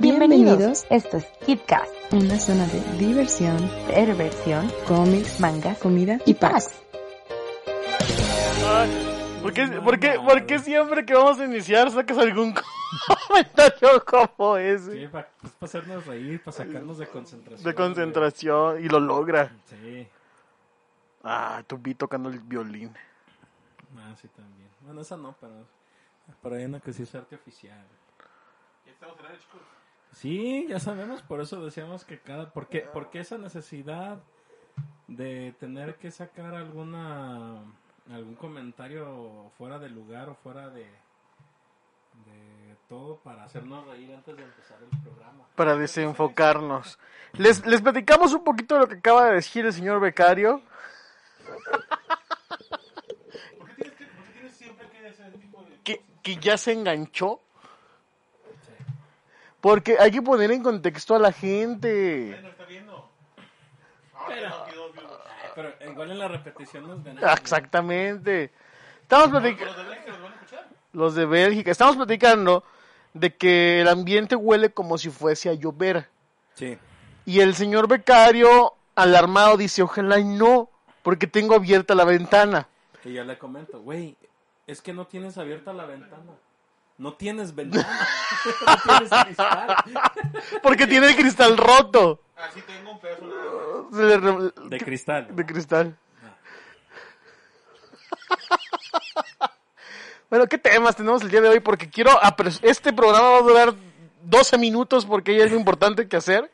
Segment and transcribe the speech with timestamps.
[0.00, 0.86] Bienvenidos.
[0.90, 3.56] Esto es KidCast, Una zona de diversión,
[3.88, 6.80] perversión, cómics, manga comida y paz.
[8.66, 12.54] Ay, ¿por, qué, por, qué, ¿Por qué siempre que vamos a iniciar sacas algún
[13.28, 14.92] comentario como ese?
[14.92, 17.64] Sí, pa- es para hacernos reír, para sacarnos de concentración.
[17.64, 19.52] De concentración y lo logra.
[19.66, 20.06] Sí,
[21.24, 22.94] Ah, tú vi tocando el violín.
[23.96, 24.68] ah, sí también.
[24.82, 25.66] Bueno, esa no, pero,
[26.42, 27.84] pero hay una que sí es arte oficial.
[30.18, 32.50] Sí, ya sabemos, por eso decíamos que cada...
[32.52, 34.18] ¿Por qué, por qué esa necesidad
[35.06, 37.62] de tener que sacar alguna
[38.10, 44.42] algún comentario fuera de lugar o fuera de, de todo para hacernos reír antes de
[44.42, 45.44] empezar el programa?
[45.54, 46.98] Para desenfocarnos.
[47.34, 50.62] Les, les platicamos un poquito de lo que acaba de decir el señor becario.
[55.84, 57.40] Que, que ya se enganchó.
[59.60, 62.38] Porque hay que poner en contexto a la gente.
[62.40, 62.48] Pero,
[64.26, 64.44] Ay,
[65.54, 67.18] pero igual en la repetición nos ven.
[67.22, 68.52] Ah, Exactamente.
[69.02, 69.74] Estamos platicando.
[70.92, 71.70] Los de Bélgica.
[71.70, 72.62] Estamos platicando
[73.14, 76.08] de que el ambiente huele como si fuese a llover.
[76.54, 76.78] Sí.
[77.24, 80.70] Y el señor becario, alarmado, dice, ojalá y no,
[81.02, 82.68] porque tengo abierta la ventana.
[83.04, 84.16] Y yo le comento, güey,
[84.66, 86.32] es que no tienes abierta la ventana.
[86.98, 87.86] No tienes ventana.
[88.66, 89.76] no tienes cristal.
[90.62, 92.20] Porque tiene el cristal roto.
[92.36, 95.34] Así tengo un pedazo re- De cristal.
[95.34, 95.96] de cristal.
[100.30, 101.60] bueno, ¿qué temas tenemos el día de hoy?
[101.60, 102.12] Porque quiero...
[102.62, 103.74] Este programa va a durar
[104.22, 106.50] 12 minutos porque hay algo importante que hacer.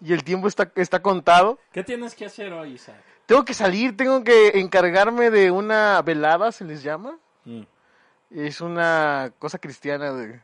[0.00, 1.58] Y el tiempo está, está contado.
[1.72, 3.02] ¿Qué tienes que hacer hoy, Isaac?
[3.24, 7.16] Tengo que salir, tengo que encargarme de una velada, se les llama.
[7.44, 7.62] Mm.
[8.30, 10.12] Es una cosa cristiana.
[10.12, 10.40] De...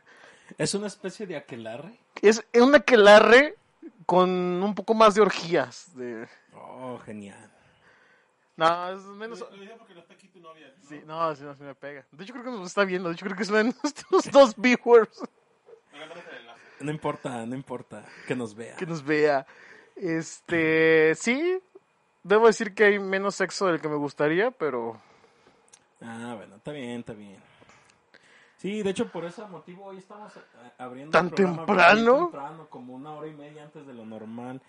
[0.57, 1.97] ¿Es una especie de aquelarre?
[2.21, 3.55] Es una quelarre
[4.05, 5.95] con un poco más de orgías.
[5.95, 6.27] De...
[6.53, 7.51] Oh, genial.
[8.55, 9.39] No, es menos...
[9.39, 10.67] Lo dice porque no está aquí tu novia.
[10.67, 10.87] ¿no?
[10.89, 12.05] Sí, no, sí, no, sí me pega.
[12.11, 13.09] De hecho, creo que nos está viendo.
[13.09, 15.23] De hecho, creo que de nuestros dos viewers.
[16.79, 18.75] No importa, no importa que nos vea.
[18.75, 19.45] que nos vea.
[19.95, 21.59] Este, sí,
[22.23, 24.99] debo decir que hay menos sexo del que me gustaría, pero
[26.01, 27.37] Ah, bueno, está bien, está bien.
[28.63, 30.39] Sí, de hecho, por ese motivo hoy estamos eh,
[30.79, 32.67] abriendo ¿Tan el programa temprano?
[32.69, 34.59] como una hora y media antes de lo normal.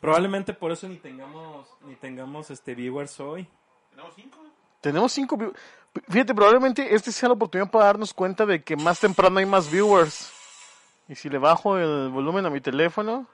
[0.00, 3.48] Probablemente por eso ni tengamos ni tengamos este viewers hoy.
[3.90, 4.38] Tenemos cinco.
[4.80, 5.54] tenemos cinco view-
[6.08, 9.68] Fíjate, probablemente este sea la oportunidad para darnos cuenta de que más temprano hay más
[9.70, 10.30] viewers.
[11.08, 13.26] Y si le bajo el volumen a mi teléfono,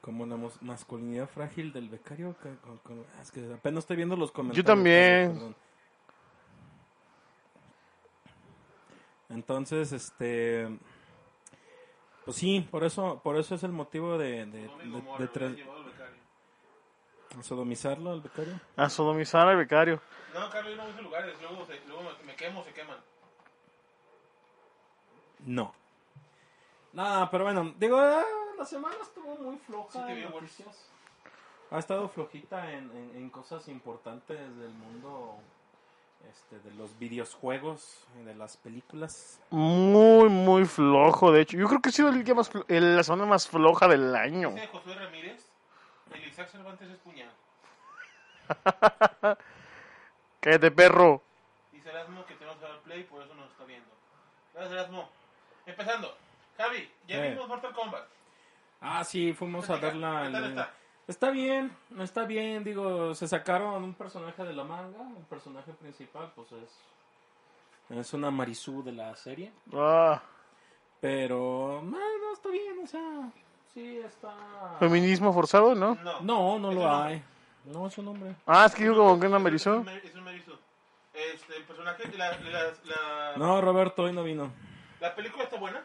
[0.00, 2.34] Como la masculinidad frágil del becario.
[2.42, 4.66] que- con- con- es que apenas estoy viendo los comentarios.
[4.66, 5.32] también.
[5.32, 5.56] perdón.
[9.28, 10.68] Entonces, este.
[12.24, 15.66] Pues sí, por eso, por eso es el motivo de, de, de, de becario.
[17.42, 18.60] sodomizarlo al becario.
[18.76, 20.00] a sodomizar al becario.
[20.34, 21.34] No, Carlos, yo no uso lugares.
[21.40, 22.98] Luego, se- luego me, me quemo, se queman.
[25.46, 25.72] No.
[26.92, 28.24] Nada, pero bueno, digo, ah,
[28.58, 30.90] la semana estuvo muy floja Sí en noticias.
[31.70, 35.38] Ha estado flojita en, en, en cosas importantes del mundo
[36.30, 39.40] este, de los videojuegos, y de las películas.
[39.50, 41.56] Muy, muy flojo, de hecho.
[41.56, 44.14] Yo creo que ha sido el día más flo- el- la semana más floja del
[44.16, 44.50] año.
[44.50, 45.44] Dice Josué Ramírez.
[46.12, 47.30] El Isaac Cervantes es puñal.
[50.40, 51.22] Cállate, perro.
[51.72, 53.88] Dice Erasmo que tenemos que dar play, por eso nos está viendo.
[54.54, 55.08] Gracias, Erasmo.
[55.66, 56.16] Empezando.
[56.56, 57.30] Javi, ya Eh.
[57.30, 58.04] vimos Mortal Kombat.
[58.80, 60.22] Ah, sí, fuimos a Platica, verla.
[60.26, 60.74] ¿qué tal está?
[61.08, 66.30] Está bien, está bien, digo, se sacaron un personaje de la manga, el personaje principal,
[66.36, 70.20] pues es, es una Marisú de la serie, Ah,
[71.00, 73.30] pero no, no, está bien, o sea,
[73.72, 74.76] sí está...
[74.78, 75.94] feminismo forzado, ¿no?
[75.94, 76.20] No.
[76.20, 77.22] No, no lo hay,
[77.64, 78.34] no es un hombre.
[78.46, 79.84] Ah, es que dijo como que una mer- Es un
[80.24, 80.58] merizo.
[81.14, 84.52] Este, el personaje, la, la, la, No, Roberto hoy no vino.
[85.00, 85.82] la película está buena.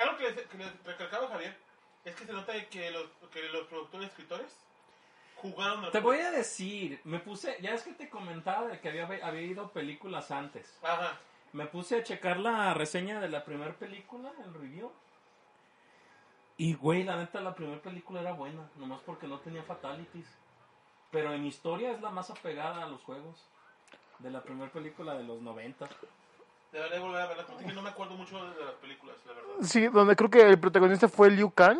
[0.00, 1.63] Algo que le, que le recalcaba Javier
[2.04, 4.56] es que se nota que los, que los productores escritores
[5.36, 8.88] jugaron al Te voy a decir, me puse, ya es que te comentaba de que
[8.88, 10.78] había, había ido películas antes.
[10.82, 11.18] Ajá.
[11.52, 14.92] me puse a checar la reseña de la primera película, el review.
[16.56, 20.26] Y, güey, la neta, la primera película era buena, nomás porque no tenía fatalities.
[21.10, 23.48] Pero en historia es la más apegada a los juegos.
[24.18, 25.88] De la primera película de los 90.
[26.74, 29.48] Debería volver a verla, porque no me acuerdo mucho de las películas, la verdad.
[29.62, 31.78] Sí, donde creo que el protagonista fue Liu Kang.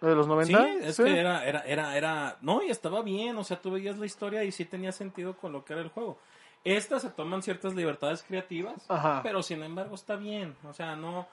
[0.00, 0.58] ¿De los 90?
[0.64, 3.98] Sí, es que era, era, era, era, no, y estaba bien, o sea, tú veías
[3.98, 6.18] la historia y sí tenía sentido con lo que era el juego.
[6.64, 9.20] Estas se toman ciertas libertades creativas, Ajá.
[9.22, 11.26] pero sin embargo está bien, o sea, no,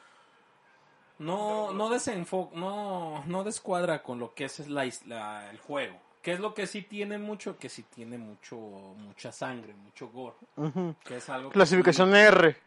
[1.20, 5.98] no, no desenfo, no, no descuadra con lo que es la, la- el juego.
[6.26, 7.56] ¿Qué es lo que sí tiene mucho?
[7.60, 10.96] Que sí tiene mucho, mucha sangre, mucho gore, Ujú.
[11.06, 12.58] que es algo que Clasificación R.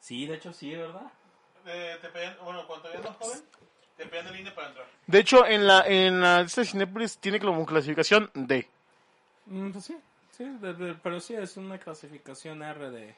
[0.00, 1.12] Sí, de hecho sí, ¿verdad?
[1.66, 3.42] Eh, te pedían, bueno, cuando eras más joven,
[3.98, 4.86] te pedían el INE para entrar.
[5.06, 8.66] De hecho, en la en la lista de Cinépolis tiene como clasificación D.
[9.44, 9.98] Mm, pues sí,
[10.34, 13.14] sí, de- de- pero sí es una clasificación R de,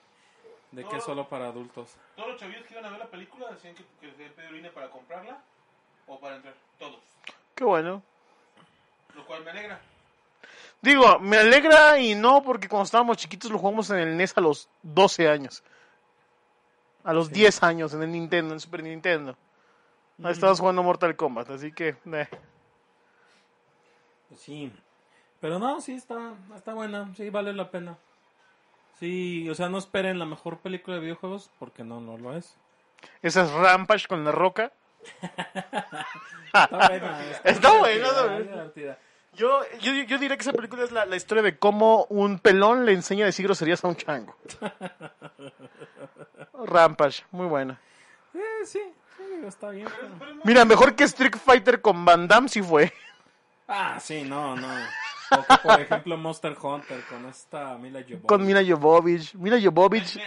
[0.72, 1.94] de que es solo para adultos.
[2.16, 4.56] Todos los chavillos que iban a ver la película decían que, que se pedir el
[4.56, 5.40] INE para comprarla
[6.08, 6.54] o para entrar.
[6.80, 6.98] Todos.
[7.54, 8.02] Qué bueno.
[9.14, 9.80] Lo cual me alegra.
[10.82, 14.40] Digo, me alegra y no, porque cuando estábamos chiquitos lo jugamos en el NES a
[14.40, 15.62] los 12 años.
[17.04, 19.36] A los 10 años en el Nintendo, en el Super Nintendo.
[20.22, 21.96] Ahí estabas jugando Mortal Kombat, así que...
[22.12, 22.28] eh.
[24.28, 24.72] Pues sí.
[25.40, 27.98] Pero no, sí está, está buena, sí vale la pena.
[28.98, 32.56] Sí, o sea, no esperen la mejor película de videojuegos porque no, no lo es.
[33.22, 34.72] Esa es Rampage con la roca.
[36.54, 37.20] Está buena.
[37.44, 38.98] Está buena, divertida, está es divertida.
[39.34, 42.84] Yo, yo, yo diría que esa película es la, la historia de cómo un pelón
[42.86, 44.36] le enseña a decir groserías a un chango.
[46.66, 47.80] Rampage, muy buena.
[48.34, 48.80] Eh, sí,
[49.16, 49.88] sí, está bien.
[50.18, 52.92] pero- Mira, mejor que Street Fighter con Van Damme sí fue.
[53.66, 54.68] Ah, sí, no, no.
[55.30, 58.26] O que, por ejemplo, Monster Hunter con esta Mila Jovovich.
[58.26, 59.34] Con Mila Jovovich.
[59.34, 60.20] Mila Jovovich,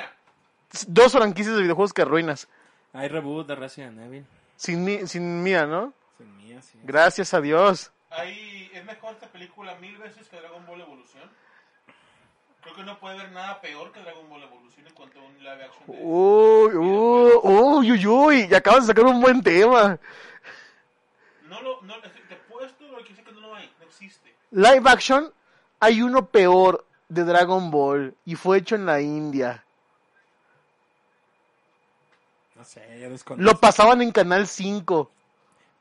[0.88, 2.48] dos franquicias de videojuegos que arruinas.
[2.94, 4.26] Hay reboot de Resident Evil.
[4.58, 5.94] Sin, mi- sin Mía, ¿no?
[6.18, 6.80] Sin mía, sí.
[6.84, 7.92] Gracias a Dios.
[8.10, 11.24] ahí es mejor esta película mil veces que Dragon Ball Evolución.
[12.62, 15.38] Creo que no puede haber nada peor que Dragon Ball Evolución en cuanto a un
[15.38, 15.98] live action de...
[16.04, 18.48] Uy, uy, uy, uy, uy.
[18.52, 19.98] Y acabas de sacar un buen tema.
[21.48, 24.36] No lo, no, te puesto lo que dice que no lo hay, no existe.
[24.52, 25.32] Live action,
[25.80, 29.64] hay uno peor de Dragon Ball y fue hecho en la India.
[32.58, 33.44] No sé, ya desconozco.
[33.54, 35.12] Lo pasaban en Canal 5.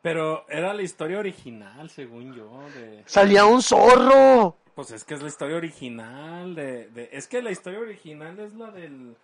[0.02, 2.48] Pero era la historia original, según yo.
[2.74, 3.02] De...
[3.06, 4.56] Salía un zorro.
[4.74, 6.54] Pues es que es la historia original.
[6.54, 7.08] De, de...
[7.12, 9.16] Es que la historia original es la del.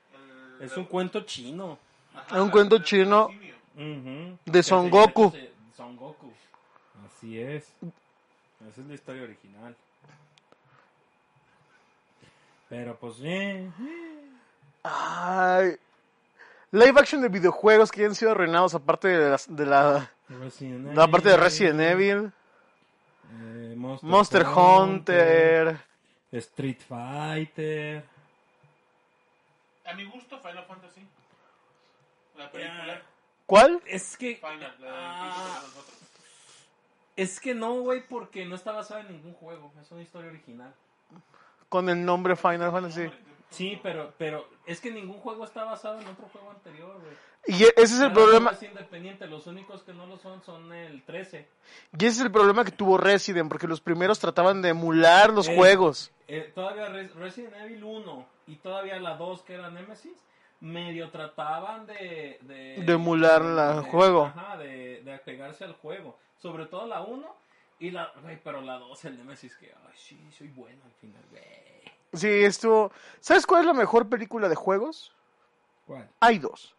[0.60, 1.78] El- Es un cuento chino.
[2.14, 3.28] Ajá, Es un cuento chino.
[4.44, 5.32] De Son Goku.
[5.76, 6.30] Son Goku.
[7.06, 7.64] Así es.
[8.70, 9.76] Esa es la historia original.
[12.68, 13.68] Pero pues sí.
[14.82, 15.76] Ay.
[16.72, 20.94] Live action de videojuegos que ya han sido arruinados aparte de, las- de la, Resident
[20.94, 22.32] la parte de Resident Evil.
[23.40, 25.76] eh, Monster, Monster Hunter.
[26.32, 28.04] Street Fighter.
[29.84, 31.06] A mi gusto, Final Fantasy.
[32.38, 33.02] La película.
[33.44, 33.82] ¿Cuál?
[33.86, 34.36] Es que.
[34.36, 35.98] Final, la Ah, príncipe de nosotros.
[37.16, 39.70] es que no, güey, porque no está basada en ningún juego.
[39.82, 40.72] Es una historia original.
[41.68, 43.10] Con el nombre Final Fantasy.
[43.52, 47.14] Sí, pero, pero es que ningún juego está basado en otro juego anterior, güey.
[47.46, 48.50] Y e- ese es el Cada problema.
[48.52, 49.26] Es independiente.
[49.26, 51.46] Los únicos que no lo son son el 13.
[51.98, 55.48] Y ese es el problema que tuvo Resident, porque los primeros trataban de emular los
[55.48, 56.12] Eh, juegos.
[56.28, 60.16] Eh, todavía Res- Resident Evil 1 y todavía la 2 que era Nemesis
[60.60, 64.26] medio trataban de de, De emular la de- juego.
[64.26, 67.36] ajá, de, de apegarse al juego sobre todo la 1
[67.80, 71.22] y la güey, pero la 2 el Nemesis que ay sí soy bueno al final
[71.30, 71.42] güey
[72.12, 72.92] Sí, estuvo.
[73.20, 75.12] ¿Sabes cuál es la mejor película de juegos?
[75.86, 76.08] ¿cuál?
[76.20, 76.74] Hay dos.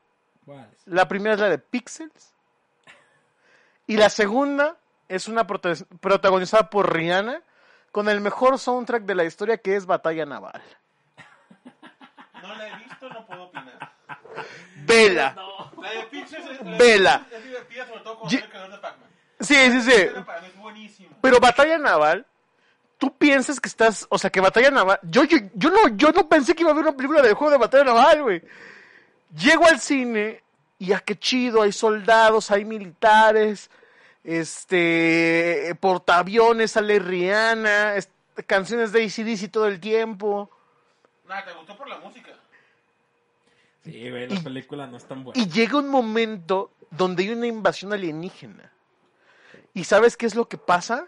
[0.46, 0.70] ¿cuál?
[0.86, 2.34] La primera es la de Pixels.
[3.88, 4.78] Y la segunda
[5.10, 7.42] es una prota- protagonizada por Rihanna
[7.92, 10.62] con el mejor soundtrack de la historia que es Batalla Naval.
[12.42, 13.94] No la he visto, no puedo opinar.
[14.86, 15.34] Vela.
[15.82, 17.20] La de Pixels es, la de Vela.
[17.20, 19.10] Pixels es divertida, sobre todo con Ye- el creador de Pac-Man.
[19.40, 19.92] Sí, sí, sí.
[19.94, 21.18] Esa Para mí es buenísimo.
[21.22, 22.26] Pero Batalla Naval,
[23.04, 26.30] tú piensas que estás, o sea, que Batalla Naval, yo, yo, yo no, yo no
[26.30, 28.42] pensé que iba a haber una película de juego de Batalla Naval, güey.
[29.38, 30.42] Llego al cine
[30.80, 33.70] y a qué chido, hay soldados, hay militares,
[34.24, 38.08] este, portaaviones, sale Rihanna, es-
[38.48, 40.50] canciones de ACDC todo el tiempo.
[41.28, 42.30] Nada, te gustó por la música.
[43.84, 47.48] sí güey la película no es tan buena Y llega un momento donde hay una
[47.48, 48.72] invasión alienígena.
[49.74, 51.08] ¿Y sabes qué es lo que pasa?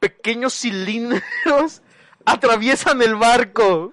[0.00, 1.82] Pequeños cilindros
[2.24, 3.92] atraviesan el barco.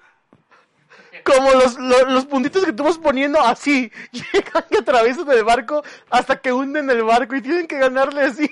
[1.24, 5.84] como los, lo- los puntitos que tú vas poniendo así, llegan y atraviesan el barco
[6.10, 8.50] hasta que hunden el barco y tienen que ganarle así.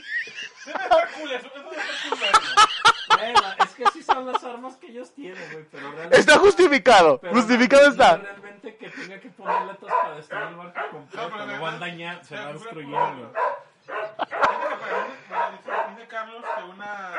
[3.60, 6.18] Es que así son las armas que ellos tienen, güey, pero realmente...
[6.20, 8.16] Está justificado, pero justificado está.
[8.18, 11.42] no realmente que tenga que poner letras para destruir el barco completo, No, pero lo
[11.44, 13.32] además- van a dañar, se o sea, va fue destruyendo.
[15.90, 17.12] Dice, Carlos que una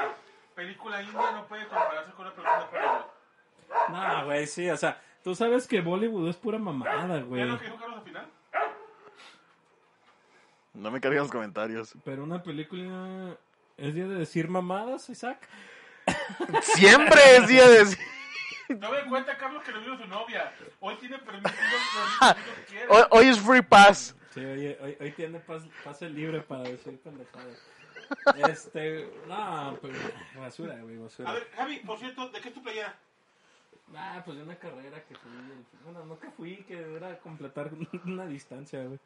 [0.55, 3.05] película india no puede compararse con una película de Hollywood.
[3.89, 7.43] No, güey, sí, o sea, tú sabes que Bollywood es pura mamada, ¿Ya güey.
[7.45, 8.27] lo que dijo Carlos al final?
[10.74, 11.93] No me carguen los comentarios.
[12.05, 13.36] Pero una película
[13.77, 15.39] es día de decir mamadas, Isaac.
[16.62, 17.97] Siempre es día de...
[18.77, 20.53] No me cuenta, Carlos, que lo vio su novia.
[20.81, 21.53] Hoy tiene permitido
[22.21, 22.88] lo que quiera.
[22.89, 24.13] Hoy, hoy es free pass.
[24.38, 27.58] Sí, oye, hoy, hoy tiene pas- pase libre para decir pendejadas.
[28.50, 29.94] Este, no, pero
[30.39, 31.29] basura, güey, basura.
[31.29, 32.96] A ver, Javi, por cierto, ¿de qué es tu playera?
[33.96, 35.32] Ah, pues de una carrera que fui,
[35.84, 37.70] bueno, no que fui, que era completar
[38.06, 39.00] una distancia, güey.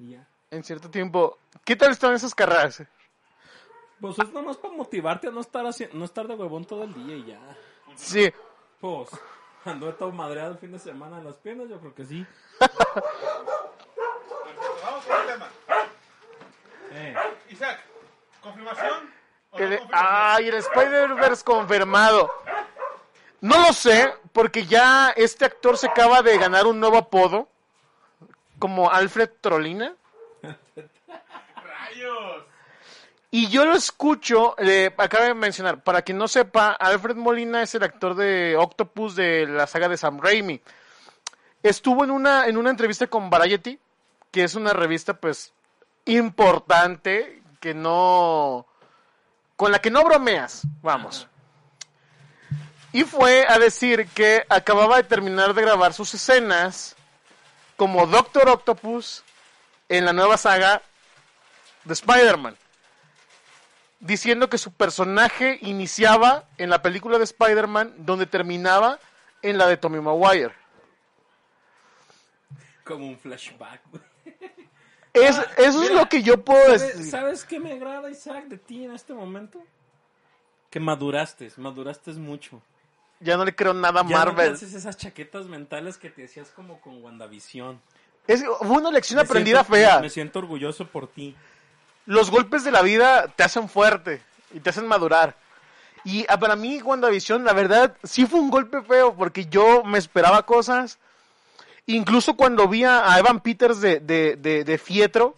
[0.00, 0.26] Y ya.
[0.50, 2.82] En cierto tiempo, ¿qué tal están esas carreras?
[4.00, 6.92] Pues es nomás para motivarte a no estar así, no estar de huevón todo el
[6.92, 7.40] día y ya.
[7.94, 8.30] Sí,
[8.80, 9.08] Pues,
[9.64, 12.26] anduve todo madreado el fin de semana en las piernas, yo creo que sí.
[12.58, 13.02] Perfecto,
[14.82, 15.48] vamos con el tema.
[16.92, 17.14] Eh,
[17.50, 17.80] Isaac,
[18.46, 19.12] ¿confirmación
[19.50, 19.90] o no confirmación?
[19.92, 22.30] ay, el Spider-Verse confirmado.
[23.40, 27.48] No lo sé, porque ya este actor se acaba de ganar un nuevo apodo,
[28.58, 29.94] como Alfred Trolina.
[30.42, 32.44] ¡Rayos!
[33.30, 37.74] Y yo lo escucho, eh, acaba de mencionar, para quien no sepa, Alfred Molina es
[37.74, 40.60] el actor de Octopus de la saga de Sam Raimi.
[41.62, 43.78] Estuvo en una, en una entrevista con Variety,
[44.30, 45.52] que es una revista pues
[46.06, 48.66] importante, que no...
[49.56, 51.28] con la que no bromeas, vamos.
[52.92, 56.96] Y fue a decir que acababa de terminar de grabar sus escenas
[57.76, 59.22] como Doctor Octopus
[59.88, 60.82] en la nueva saga
[61.84, 62.56] de Spider-Man
[64.00, 68.98] diciendo que su personaje iniciaba en la película de Spider-Man donde terminaba
[69.42, 70.54] en la de Tommy Maguire.
[72.84, 73.80] como un flashback.
[75.16, 77.10] Es, eso es lo que yo puedo ¿Sabes, decir.
[77.10, 79.62] ¿Sabes qué me agrada, Isaac, de ti en este momento?
[80.70, 82.60] Que maduraste, maduraste mucho.
[83.20, 84.52] Ya no le creo nada a no Marvel.
[84.52, 87.80] haces esas chaquetas mentales que te hacías como con WandaVision.
[88.26, 90.00] Es, fue una lección Me aprendida siento- fea.
[90.00, 91.34] Me siento orgulloso por ti.
[92.04, 94.20] Los golpes de la vida te hacen fuerte
[94.52, 95.34] y te hacen madurar.
[96.04, 99.98] Y ah, para mí, WandaVision, la verdad, sí fue un golpe feo porque yo me
[99.98, 100.98] esperaba cosas.
[101.86, 105.36] Incluso cuando vi a Evan Peters de, de, de, de Fietro,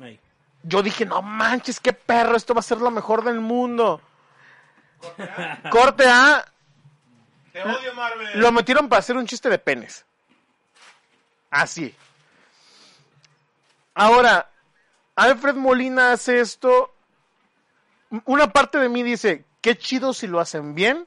[0.00, 0.20] Ay.
[0.62, 4.00] yo dije, no manches, qué perro, esto va a ser lo mejor del mundo.
[5.70, 6.44] Corte A,
[7.52, 8.38] Te odio, Marvel.
[8.40, 10.04] lo metieron para hacer un chiste de penes.
[11.50, 11.94] Así.
[13.94, 14.50] Ahora,
[15.14, 16.92] Alfred Molina hace esto.
[18.26, 21.06] Una parte de mí dice, qué chido si lo hacen bien.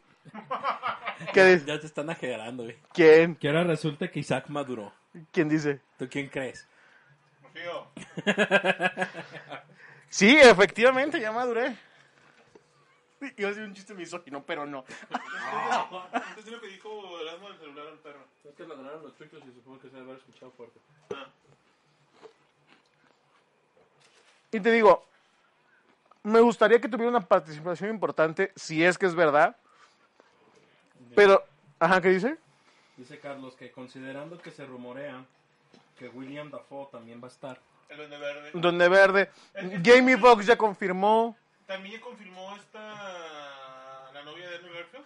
[1.33, 2.77] ¿Qué- Ya te están ajedrando, güey.
[2.93, 3.36] ¿Quién?
[3.36, 4.93] Que ahora resulta que Isaac maduró.
[5.31, 5.81] ¿Quién dice?
[5.98, 6.67] ¿Tú quién crees?
[7.41, 7.88] Confío.
[10.12, 11.75] Sí, efectivamente, ya maduré.
[13.38, 14.83] Iba a decir un chiste misógino, pero no.
[16.12, 18.25] Entonces es lo que dijo el asma del celular al perro.
[18.43, 20.79] Es que ladraron los chuchos y supongo que se debe haber escuchado fuerte.
[24.51, 25.05] Y te digo,
[26.24, 29.55] me gustaría que tuviera una participación importante, si es que es verdad.
[31.16, 31.44] Pero,
[31.80, 32.38] ajá, ¿qué dice?
[32.98, 35.24] Dice Carlos que considerando que se rumorea
[35.98, 37.60] que William Dafoe también va a estar.
[37.89, 38.51] El Duende Verde.
[38.54, 39.32] Donde Verde.
[39.84, 41.36] Jamie Foxx ya confirmó.
[41.66, 44.12] También ya confirmó esta.
[44.13, 45.06] La novia de Andrew Garfield.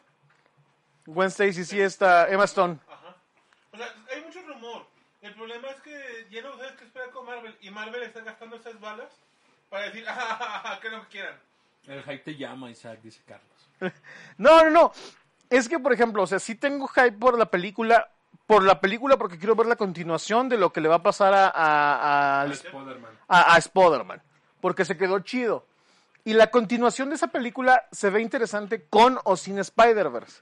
[1.06, 2.30] Gwen Stacy sí está.
[2.30, 2.78] Emma Stone.
[2.88, 3.16] Ajá.
[3.72, 4.86] O sea, hay mucho rumor.
[5.22, 7.58] El problema es que ya no sabes qué esperar con Marvel.
[7.62, 9.10] Y Marvel está gastando esas balas
[9.70, 11.40] para decir, ah, que no quieran.
[11.88, 13.70] El hype te llama, Isaac, dice Carlos.
[14.38, 14.94] No, no, no.
[15.56, 18.10] Es que, por ejemplo, o sea, sí tengo hype por la película.
[18.48, 21.34] Por la película porque quiero ver la continuación de lo que le va a pasar
[21.34, 23.12] a, a, a- Spider-Man.
[23.28, 24.22] a, a Spider-Man.
[24.60, 25.66] Porque se quedó chido.
[26.26, 30.42] Y la continuación de esa película se ve interesante con o sin Spider-Verse.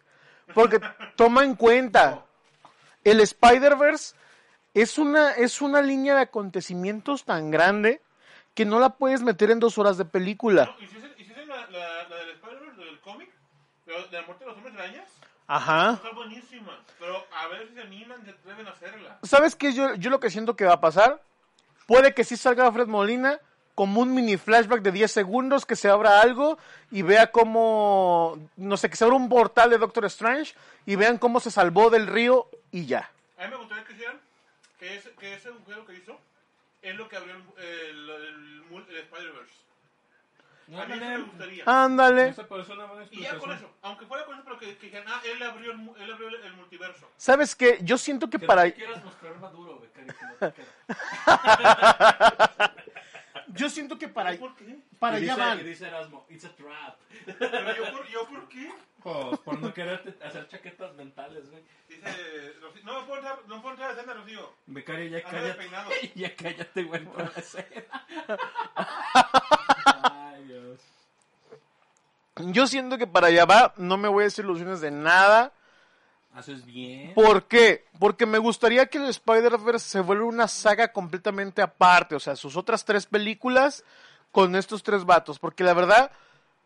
[0.54, 0.80] Porque
[1.16, 2.24] toma en cuenta,
[3.04, 4.16] el Spider-Verse
[4.74, 8.02] es una, es una línea de acontecimientos tan grande
[8.56, 10.76] que no la puedes meter en dos horas de película.
[10.80, 13.30] ¿Y si es, y si es la, la, la del Spider-Man, del cómic?
[13.92, 15.10] ¿De la muerte de los hombres arañas?
[15.48, 15.94] Ajá.
[15.94, 16.80] Está buenísima.
[16.98, 19.20] Pero a ver si se animan, se atreven a hacerla.
[19.24, 19.74] ¿Sabes qué?
[19.74, 21.22] Yo, yo lo que siento que va a pasar.
[21.88, 23.40] Puede que sí salga Fred Molina
[23.76, 26.58] como un mini flashback de 10 segundos, que se abra algo
[26.92, 30.54] y vea cómo, no sé, que se abra un portal de Doctor Strange
[30.86, 33.12] y vean cómo se salvó del río y ya.
[33.38, 34.22] A mí me gustaría que hicieran
[34.80, 36.18] que ese, que ese agujero que hizo
[36.82, 39.54] es lo que abrió el, el, el el Spider-Verse.
[40.74, 41.64] A mí eso me gustaría.
[41.66, 42.28] Ándale.
[42.30, 44.78] Esa puede ser una buena Y ya con eso, aunque fuera con eso, pero que,
[44.78, 47.10] que dijeran, ah, él abrió el, mu- él abrió el, el multiverso.
[47.18, 47.80] ¿Sabes qué?
[47.82, 48.64] Yo siento que Que para...
[48.66, 52.76] no te quieras mostrar maduro, becario, que no te queda.
[53.54, 54.34] Yo siento que para...
[54.38, 54.80] ¿Por qué?
[54.98, 55.60] Para y allá dice, van.
[55.60, 56.96] y dice Erasmo, it's a trap.
[57.38, 58.72] Pero yo, por, yo ¿por qué?
[59.04, 61.62] Pues, por no quererte hacer chaquetas mentales, güey.
[61.90, 64.54] Dice, Rocío, no me puedo entrar, no me puedo entrar a la escena, Rocío.
[64.68, 66.12] Becario, ya Anda cállate.
[66.16, 67.58] ya cállate, güey, por Dios.
[72.48, 75.54] Yo siento que para allá va, no me voy a hacer ilusiones de nada.
[76.34, 77.14] Haces bien.
[77.14, 77.86] ¿Por qué?
[78.00, 82.16] Porque me gustaría que el Spider-Verse se vuelva una saga completamente aparte.
[82.16, 83.84] O sea, sus otras tres películas
[84.32, 85.40] con estos tres vatos.
[85.40, 86.12] Porque la verdad,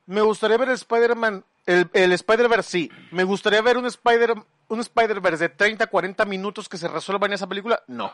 [0.06, 2.92] me gustaría ver el Spider-Man, el, el Spider-Verse sí.
[3.12, 4.36] Me gustaría ver un Spider
[4.68, 7.84] un Spider-Verse de 30, 40 minutos que se resuelva en esa película.
[7.88, 8.14] No.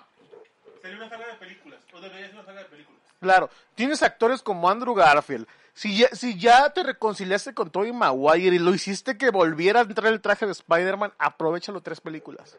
[0.82, 3.02] Sería una saga de películas, o debería ser una saga de películas.
[3.20, 5.48] Claro, tienes actores como Andrew Garfield.
[5.74, 9.84] Si ya, si ya te reconciliaste con Tobey Maguire y lo hiciste que volviera a
[9.84, 12.58] entrar el traje de Spider-Man, aprovechalo tres películas.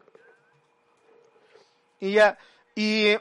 [1.99, 2.37] Y ya,
[2.75, 3.13] y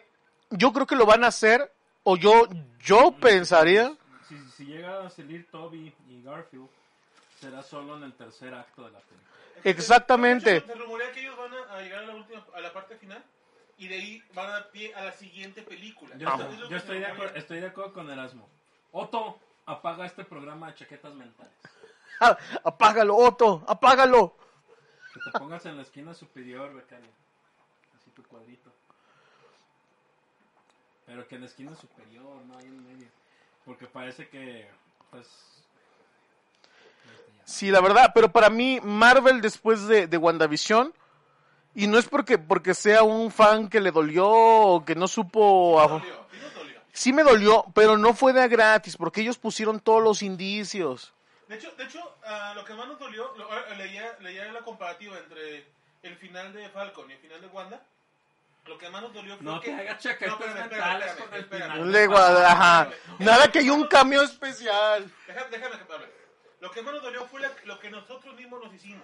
[0.51, 1.73] yo creo que lo van a hacer,
[2.05, 2.49] o yo,
[2.81, 3.97] yo pensaría,
[4.29, 6.69] Si, si llega a salir Toby y Garfield,
[7.39, 9.33] será solo en el tercer acto de la película.
[9.65, 10.61] Exactamente.
[10.61, 13.23] Se rumorea que ellos van a, llegar a la última, a la parte final
[13.79, 16.17] y de ahí van a dar pie a la siguiente película.
[16.17, 16.29] Yo,
[16.77, 18.49] estoy, yo de acuerdo, estoy de acuerdo con Erasmo.
[18.93, 21.53] Otto, apaga este programa de chaquetas mentales.
[22.21, 24.37] ah, apágalo, Otto, apágalo.
[25.15, 27.11] Que te pongas en la esquina superior, becario.
[27.97, 28.71] Así tu cuadrito.
[31.07, 33.09] Pero que en la esquina superior, no hay en medio.
[33.65, 34.69] Porque parece que,
[35.11, 35.27] pues...
[35.27, 35.53] este.
[37.45, 40.93] Sí, la verdad, pero para mí Marvel después de, de WandaVision,
[41.75, 45.81] y no es porque, porque sea un fan que le dolió o que no supo...
[45.81, 46.22] A- dolió,
[46.93, 51.13] sí me dolió, pero no fue de a gratis, porque ellos pusieron todos los indicios.
[51.49, 54.61] De hecho, de hecho ah, lo que más nos dolió, lo- ahora leía, leía la
[54.61, 55.67] comparativa entre
[56.03, 57.83] el final de Falcon y el final de Wanda.
[58.67, 59.71] Lo que más nos dolió fue No que...
[59.71, 61.93] te hagas chaquetas espérame, mentales espérame, con el final.
[61.93, 62.05] Le
[62.47, 62.91] ajá.
[63.19, 65.11] Nada que hay un cambio especial.
[65.27, 66.07] Déjame, déjame que hable.
[66.61, 69.03] Lo que más nos dolió fue la- lo que nosotros mismos nos hicimos.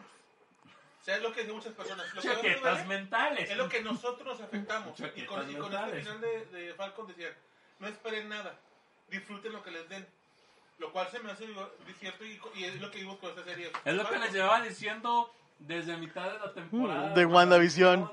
[1.00, 2.06] O sea, es lo que de muchas personas.
[2.14, 3.50] Lo que Chaquetas duele mentales.
[3.50, 4.98] es lo que nosotros nos afectamos.
[5.16, 7.32] Y con, y con este final de, de Falcon decían,
[7.78, 8.58] no esperen nada,
[9.08, 10.06] disfruten lo que les den.
[10.78, 11.46] Lo cual se me hace
[11.98, 13.72] cierto y, y es lo que vimos con esta serie.
[13.84, 17.14] Es lo que les llevaba diciendo desde mitad de la temporada.
[17.14, 18.08] De WandaVision.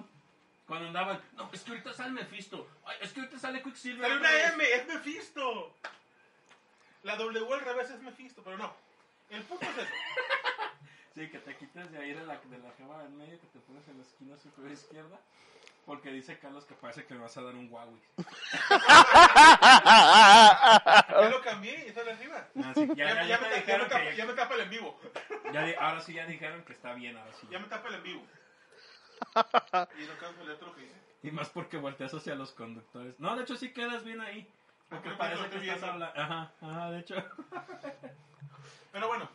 [0.65, 2.67] Cuando andaban, no, es que ahorita sale Mephisto.
[2.85, 4.07] Ay, es que ahorita sale Quicksilver.
[4.07, 4.53] Sale una vez".
[4.53, 5.75] M, es Mephisto.
[7.03, 8.73] La W al revés es Mephisto, pero no.
[9.29, 9.91] El punto es eso.
[11.13, 13.59] Sí, que te quites de ahí de la, de la jeva en medio, que te
[13.59, 15.17] pones en la esquina superior izquierda.
[15.85, 18.01] Porque dice Carlos que parece que me vas a dar un Huawei.
[21.15, 22.47] Ya lo cambié y sale arriba.
[22.73, 24.69] Sí, ya, Ya, ya, ya ya me, dijeron tapa, que ya me tapa el en
[24.69, 24.99] vivo.
[25.79, 27.47] ahora sí ya dijeron que está bien, ahora sí.
[27.49, 28.25] Ya me tapa el en vivo.
[29.97, 30.95] Y no leer todo lo que dice.
[31.23, 33.19] Y más porque volteas hacia los conductores.
[33.19, 34.47] No, de hecho sí quedas bien ahí.
[34.89, 36.19] Porque parece que estás hablando.
[36.19, 37.15] Ajá, ajá, de hecho.
[38.91, 39.27] Pero bueno,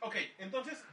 [0.00, 0.84] ok, entonces,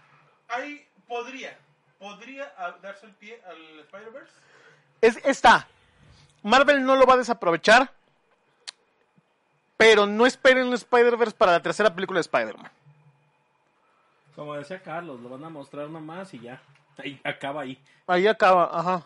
[0.47, 1.57] ahí podría,
[1.97, 4.33] podría darse el pie al Spider-Verse.
[5.05, 5.67] Es, está.
[6.41, 7.91] Marvel no lo va a desaprovechar.
[9.77, 12.71] Pero no esperen un Spider-Verse para la tercera película de Spider-Man.
[14.35, 16.59] Como decía Carlos, lo van a mostrar nomás y ya.
[16.97, 17.79] Ahí, acaba ahí.
[18.07, 19.05] Ahí acaba, ajá.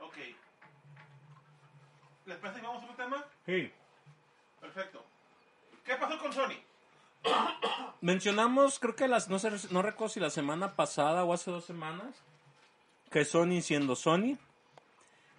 [0.00, 0.16] Ok.
[2.26, 3.24] ¿Les parece que vamos a otro tema?
[3.44, 3.72] Sí.
[4.60, 5.04] Perfecto.
[5.84, 6.54] ¿Qué pasó con Sony?
[8.00, 11.64] Mencionamos, creo que las, no sé, no recuerdo si la semana pasada o hace dos
[11.64, 12.22] semanas,
[13.10, 14.38] que Sony, siendo Sony,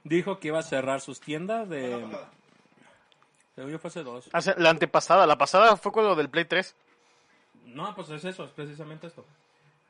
[0.03, 2.05] dijo que iba a cerrar sus tiendas de.
[3.55, 4.29] Según yo fue hace dos.
[4.33, 6.75] Hace- La antepasada, la pasada fue con lo del Play 3.
[7.65, 9.25] No, pues es eso, es precisamente esto.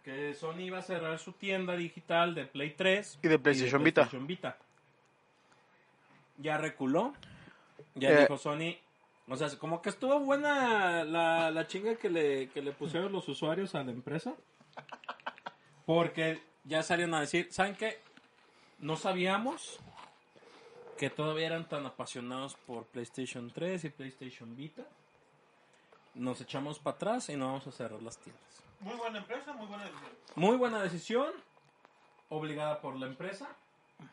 [0.03, 4.01] Que Sony iba a cerrar su tienda digital de Play 3 Y de PlayStation Vita.
[4.01, 4.57] PlayStation Vita.
[6.37, 7.13] Ya reculó.
[7.95, 8.19] Ya Eh.
[8.21, 8.75] dijo Sony.
[9.29, 13.27] O sea, como que estuvo buena la, la chinga que le, que le pusieron los
[13.29, 14.33] usuarios a la empresa.
[15.85, 18.01] Porque ya salieron a decir, ¿saben qué?
[18.79, 19.79] No sabíamos
[21.03, 24.83] que todavía eran tan apasionados por PlayStation 3 y PlayStation Vita.
[26.13, 28.41] Nos echamos para atrás y no vamos a cerrar las tiendas.
[28.79, 30.11] Muy buena empresa, muy buena decisión.
[30.35, 31.31] Muy buena decisión,
[32.29, 33.49] obligada por la empresa.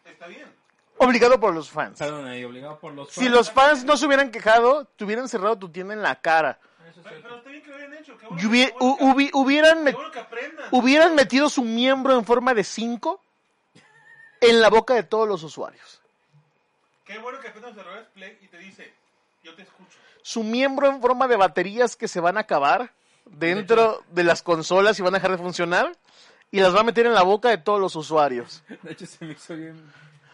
[0.04, 0.52] Está bien.
[0.98, 1.96] Obligado por los fans.
[1.96, 5.56] Perdón, ahí obligado por los Si los fans no se hubieran quejado, te hubieran cerrado
[5.60, 6.58] tu tienda en la cara.
[6.90, 8.18] Eso es Pero, está bien que lo hayan hecho.
[8.18, 10.10] Qué Y bueno, hubie- qué bueno hu- que- hubieran, met- bueno
[10.72, 13.22] hubieran metido su miembro en forma de 5
[14.40, 15.99] en la boca de todos los usuarios.
[17.10, 18.94] Qué bueno que aprendan los errores Play y te dice,
[19.42, 19.98] yo te escucho.
[20.22, 22.92] Su miembro en forma de baterías que se van a acabar
[23.24, 25.90] dentro de las consolas y van a dejar de funcionar
[26.52, 28.62] y las va a meter en la boca de todos los usuarios.
[28.82, 29.92] De hecho, se me hizo bien,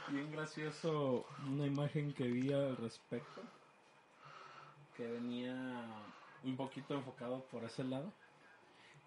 [0.08, 3.40] bien gracioso una imagen que vi al respecto.
[4.98, 5.54] Que venía
[6.44, 8.12] un poquito enfocado por ese lado.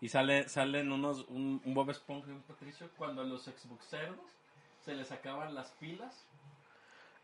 [0.01, 4.17] Y sale, salen unos, un, un Bob Esponja y un Patricio cuando a los Xboxeros
[4.83, 6.25] se les acaban las pilas.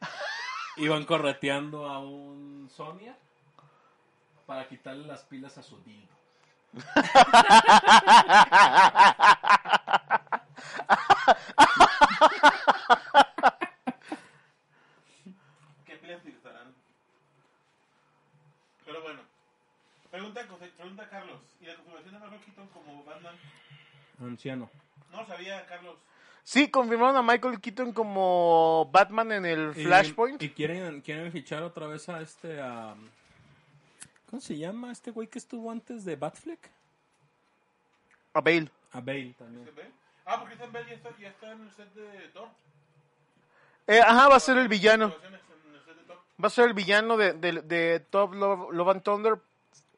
[0.78, 3.18] Iban correteando a un Sonia
[4.46, 6.14] para quitarle las pilas a su dildo.
[15.86, 16.76] ¿Qué pilas utilizarán?
[18.86, 19.22] Pero bueno.
[20.12, 20.46] Pregunta,
[20.78, 21.40] pregunta Carlos.
[21.62, 23.36] ¿Y la confirmación de Keaton como Batman?
[24.20, 24.70] Anciano.
[25.12, 25.98] No sabía, Carlos.
[26.48, 30.42] Sí, confirmaron a Michael Keaton como Batman en el Y- Flashpoint.
[30.44, 32.62] Y, quieren, quieren fichar otra vez a este.
[32.62, 32.96] a-
[34.30, 36.70] ¿Cómo se llama este güey que estuvo antes de Batfleck?
[38.34, 38.70] A Bale.
[38.92, 39.66] A Bale también.
[39.66, 39.90] ¿Se ve?
[40.26, 42.48] Ah, porque Christian Bell ya está, ya está en el set de Thor.
[43.88, 45.14] Eh, ajá, va a ser el villano.
[46.44, 49.40] Va a ser el villano de, de, de Top Love, Love and Thunder.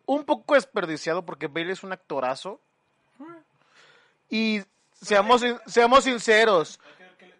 [0.05, 2.61] Un poco desperdiciado porque Bale es un actorazo.
[4.29, 4.61] Y
[5.01, 6.79] seamos, seamos sinceros,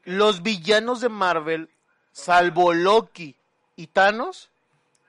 [0.05, 1.69] los villanos de Marvel,
[2.11, 3.35] salvo Loki
[3.75, 4.49] y Thanos,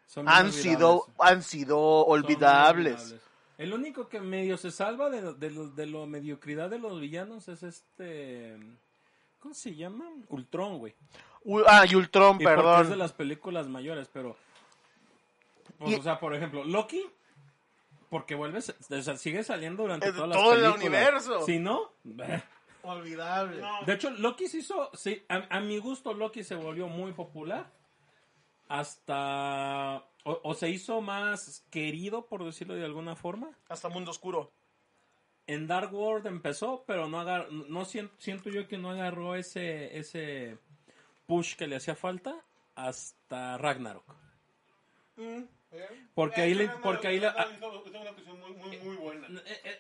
[0.07, 3.15] Son han sido, han sido olvidables.
[3.59, 7.63] El único que medio se salva de, de, de lo mediocridad de los villanos es
[7.63, 8.57] este.
[9.41, 10.05] ¿Cómo se llama?
[10.29, 10.95] Ultron, güey.
[11.67, 12.99] Ah, y Ultron, Y porque es de perdón.
[12.99, 14.37] las películas mayores, pero.
[15.79, 17.05] pues, Y- O sea, por ejemplo, Loki.
[18.11, 20.85] Porque vuelve, o sea, sigue saliendo durante todas las todo el películas.
[20.85, 21.47] universo.
[21.47, 21.92] Si no.
[22.83, 23.61] Olvidable.
[23.61, 27.12] No, De hecho, Loki se hizo, sí, a, a mi gusto Loki se volvió muy
[27.12, 27.71] popular
[28.68, 33.51] hasta, o, o se hizo más querido, por decirlo de alguna forma.
[33.68, 34.53] Hasta Mundo Oscuro.
[35.47, 39.99] En Dark World empezó, pero no agar, no siento, siento yo que no agarró ese,
[39.99, 40.59] ese
[41.27, 42.37] push que le hacía falta
[42.75, 44.05] hasta Ragnarok.
[46.15, 47.23] Porque ahí, le, porque ahí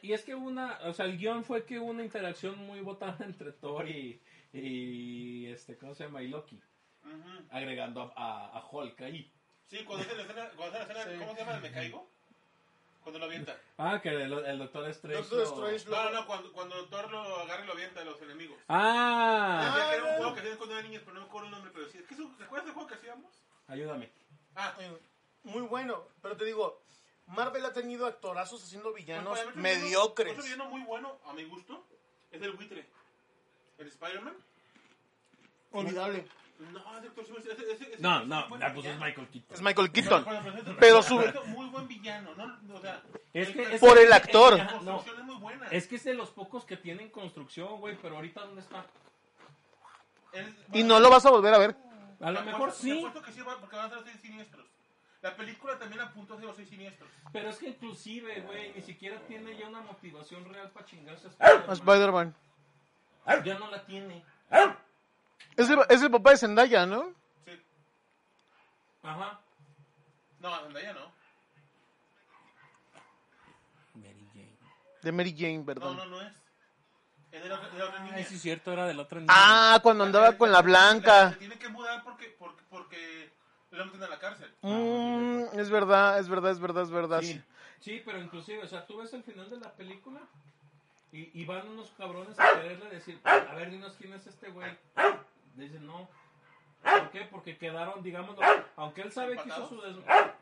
[0.02, 3.16] Y es que una, o sea, el guion fue que hubo una interacción muy botada
[3.24, 4.20] entre Thor y,
[4.52, 6.22] y este, ¿cómo se llama?
[6.22, 6.60] Y Loki,
[7.50, 9.32] agregando a, a, a Hulk ahí.
[9.66, 11.54] Sí, cuando hace la escena, cuando hace la escena ¿cómo se llama?
[11.56, 12.10] ¿El me caigo?
[13.02, 13.56] Cuando lo avienta.
[13.78, 15.20] Ah, que el, el Doctor Strange.
[15.22, 18.04] Doctor lo- Strange No, no, no, cuando, cuando Thor lo agarra y lo avienta a
[18.04, 18.58] los enemigos.
[18.68, 21.52] Ah, que era un juego que hacían cuando era niños, pero no me acuerdo el
[21.52, 21.98] nombre, pero sí.
[22.06, 23.32] ¿Qué ¿Te acuerdas del juego que hacíamos?
[23.66, 24.10] ayúdame.
[24.54, 24.74] Ah,
[25.44, 26.80] Muy bueno, pero te digo,
[27.28, 30.32] Marvel ha tenido actorazos haciendo villanos Pues, para mí, otro villano- mediocres.
[30.32, 31.84] Otro villano muy bueno, a mi gusto,
[32.30, 32.86] es el buitre.
[33.78, 34.34] ¿El Spider-Man?
[35.72, 36.26] Olvidable.
[36.72, 38.98] No, ese, ese, ese- No, no, buen ah, pues es.
[38.98, 39.54] Michael Keaton.
[39.54, 40.26] Es Michael Keaton.
[40.80, 42.58] Pero, su- Muy buen villano, ¿no?
[42.76, 43.00] O sea,
[43.32, 44.54] Es que, es Por que- el actor.
[44.54, 45.68] es- no, construcción es muy buena.
[45.68, 48.84] es que es de los pocos que tienen construcción, güey, pero ahorita ¿dónde está?
[50.72, 51.76] Y no lo vas a volver a ver.
[52.20, 54.66] A lo mejor sí, que sí, va, porque van a ser siniestros.
[55.20, 57.10] La película también apuntó hacia los seis siniestros.
[57.32, 61.72] pero es que inclusive, güey, ni siquiera tiene ya una motivación real para chingarse a
[61.72, 62.34] Spider-Man.
[63.44, 64.24] Ya no la tiene.
[65.56, 67.12] Es el, es el papá de Zendaya, ¿no?
[67.44, 67.60] Sí.
[69.02, 69.40] Ajá.
[70.38, 71.12] No, Zendaya no.
[73.94, 74.56] Mary Jane.
[75.02, 75.96] De Mary Jane, No, perdón.
[75.96, 76.32] no, no es.
[77.32, 78.16] Es de la, de la otra niña.
[78.16, 79.32] Ay, sí, es cierto, era del otro niño.
[79.34, 81.36] Ah, cuando andaba con la Se blanca.
[81.38, 83.30] tiene que mudar porque, porque, porque
[83.70, 84.50] lo meten a la cárcel.
[84.62, 87.20] Mm, es verdad, es verdad, es verdad, es verdad.
[87.22, 87.40] Sí,
[87.80, 90.20] sí, pero inclusive, o sea, tú ves el final de la película
[91.12, 94.70] y, y van unos cabrones a quererle decir, a ver, dinos quién es este güey.
[95.54, 96.08] Dicen, no.
[96.82, 97.22] ¿Por qué?
[97.30, 98.36] Porque quedaron, digamos,
[98.76, 99.82] aunque él sabe que hizo su.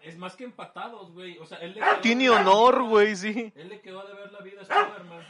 [0.03, 1.39] Es más que empatados, güey.
[1.39, 3.53] O sea, él le quedó Tiene de ver la honor, vida- güey, sí.
[3.57, 5.25] Él le quedó de ver la vida a Spider-Man.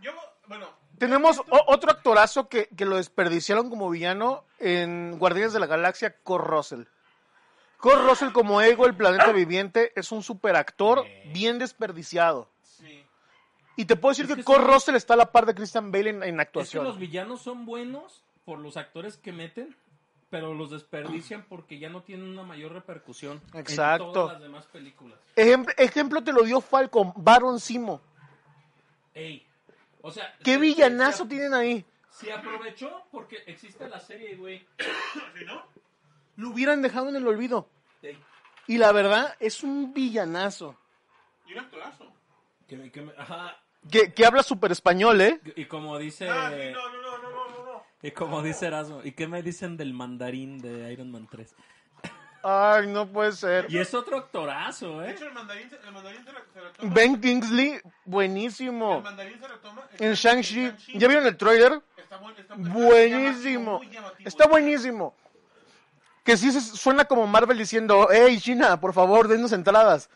[0.00, 0.12] Yo,
[0.46, 6.14] bueno, Tenemos otro actorazo que, que lo desperdiciaron como villano en Guardianes de la Galaxia,
[6.22, 6.82] Kurt Russell.
[7.78, 12.48] Kurt Russell como Ego, el planeta viviente, es un super actor bien desperdiciado.
[12.62, 13.04] sí.
[13.76, 15.54] Y te puedo decir Es que, que Kurt son- Russell está a la par de
[15.54, 16.84] Christian Bale en, en Es que actuación.
[16.84, 19.76] los villanos son buenos por los actores que meten,
[20.30, 24.08] pero los desperdician porque ya no tienen una mayor repercusión Exacto.
[24.08, 25.16] en todas las demás películas.
[25.36, 28.00] Ejemplo, ejemplo te lo dio Falcon, Baron Simo.
[29.14, 29.46] Ey,
[30.02, 31.84] o sea, ¿Qué se- villanazo se- tienen ahí?
[32.10, 34.66] Si aprovechó porque existe la serie, güey.
[34.78, 35.62] ¿Sí, no?
[36.38, 37.68] Lo hubieran dejado en el olvido.
[38.68, 40.76] Y la verdad, es un villanazo.
[41.46, 42.04] Y un actorazo.
[42.68, 43.56] que me- que me- ajá.
[43.90, 45.40] Que, que habla súper español, ¿eh?
[45.56, 46.28] Y como dice...
[46.28, 47.82] Ah, sí, no, no, no, no, no, no, no.
[48.02, 51.54] Y como dice Erasmo, ¿y qué me dicen del mandarín de Iron Man 3?
[52.42, 53.66] Ay, no puede ser.
[53.68, 55.12] Y es otro actorazo, De ¿eh?
[55.12, 56.94] hecho, el mandarín, se- el mandarín se, re- se retoma.
[56.94, 59.00] Ben Kingsley, El buenísimo.
[59.00, 59.82] mandarín se retoma.
[59.98, 61.80] En Shang-Chi, ¿ya vieron el trailer?
[61.96, 63.80] Está, buen- está Buenísimo.
[64.24, 65.14] Está buenísimo.
[66.28, 70.10] Que sí se- suena como Marvel diciendo, hey China, por favor, denos entradas.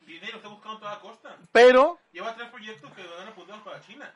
[0.00, 1.36] Dinero está buscando a toda costa.
[1.52, 4.12] Pero, Lleva tres proyectos que van apuntados para China.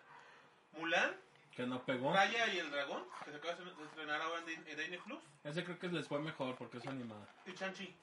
[0.76, 1.14] Mulan,
[1.54, 2.12] Que no pegó.
[2.12, 5.20] Raya y el Dragón, que se acaba de estrenar ahora en Di- en Disney Plus,
[5.44, 7.24] Ese creo que les fue mejor porque es animada.
[7.46, 7.94] y Shang-Chi.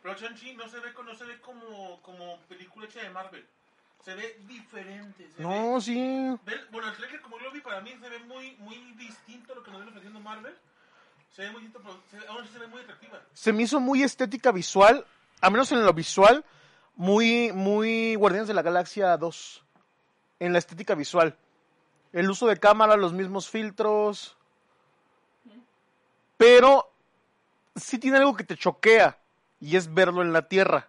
[0.00, 3.44] Pero Shang-Chi no se ve, no se ve como, como película hecha de Marvel.
[4.04, 5.28] Se ve diferente.
[5.36, 6.38] Se no, ve, sí.
[6.44, 9.54] ve- bueno, el trailer como yo lo vi para mí se ve muy, muy distinto
[9.54, 10.56] a lo que nos viene ofreciendo Marvel.
[11.34, 11.62] Se ve muy
[12.10, 13.22] se, ve muy atractiva.
[13.32, 15.06] Se me hizo muy estética visual,
[15.40, 16.44] a menos en lo visual,
[16.96, 19.64] muy, muy Guardianes de la Galaxia 2.
[20.40, 21.36] En la estética visual.
[22.12, 24.36] El uso de cámara, los mismos filtros.
[26.36, 26.90] Pero
[27.76, 29.18] sí tiene algo que te choquea
[29.60, 30.88] y es verlo en la Tierra.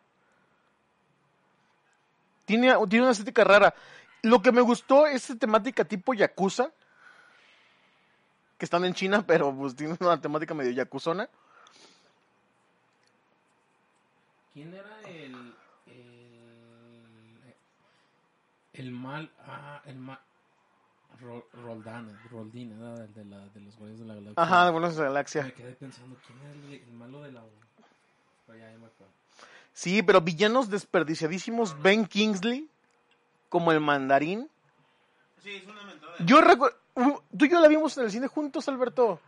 [2.45, 3.75] Tiene, tiene una estética rara.
[4.23, 6.71] Lo que me gustó es esa temática tipo Yakuza.
[8.62, 11.28] Que están en China, pero pues tiene una temática medio yakuzona.
[14.54, 15.56] ¿Quién era el.
[15.88, 17.56] El,
[18.74, 19.32] el mal.
[19.47, 20.19] Ah, el mal.
[21.19, 24.43] Ro- Roldán, Roldín, era el de, la, de los Guardianes de la Galaxia.
[24.43, 25.41] Ajá, de Buenos de la Galaxia.
[25.43, 27.52] Me quedé pensando, ¿quién era el, el malo de la 1?
[28.45, 29.12] Pero ya, ya me acuerdo.
[29.74, 31.82] Sí, pero villanos desperdiciadísimos.
[31.82, 32.69] Ben Kingsley,
[33.50, 34.47] como el mandarín.
[35.43, 36.13] Sí, es una mentada.
[36.19, 36.77] Yo recuerdo.
[37.38, 39.19] Tú y yo la vimos en el cine juntos, Alberto.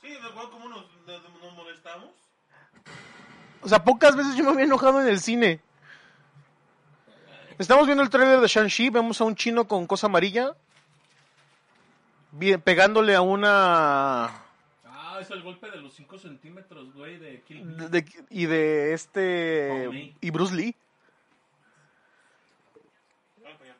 [0.00, 2.10] Sí, me acuerdo cómo nos, nos, nos molestamos.
[3.62, 5.60] O sea, pocas veces yo me había enojado en el cine.
[7.58, 8.90] Estamos viendo el trailer de Shang-Chi.
[8.90, 10.54] Vemos a un chino con cosa amarilla.
[12.32, 14.24] Bien, pegándole a una.
[14.84, 17.76] Ah, es el golpe de los 5 centímetros, güey, de Kill Bill.
[17.90, 19.86] de- de- y de este.
[19.88, 20.16] Oh.
[20.20, 20.74] Y Bruce Lee.
[23.40, 23.76] Bueno, pues ya.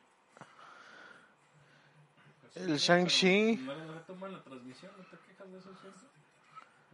[2.55, 3.55] El Shang-Chi.
[3.65, 5.69] No la transmisión, ¿no te quejas de eso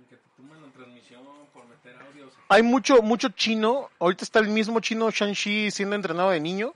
[0.09, 2.33] Que te toman la transmisión por meter audios.
[2.47, 3.89] Hay mucho, mucho chino.
[3.99, 6.73] Ahorita está el mismo chino Shang-Chi siendo entrenado de niño.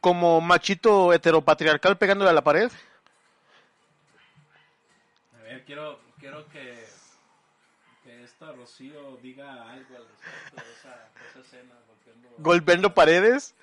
[0.00, 2.70] Como machito heteropatriarcal pegándole a la pared.
[5.38, 6.86] A ver, quiero, quiero que,
[8.02, 11.74] que esta Rocío diga algo al respecto de esa, de esa escena.
[11.86, 13.54] golpeando- Golpeando paredes.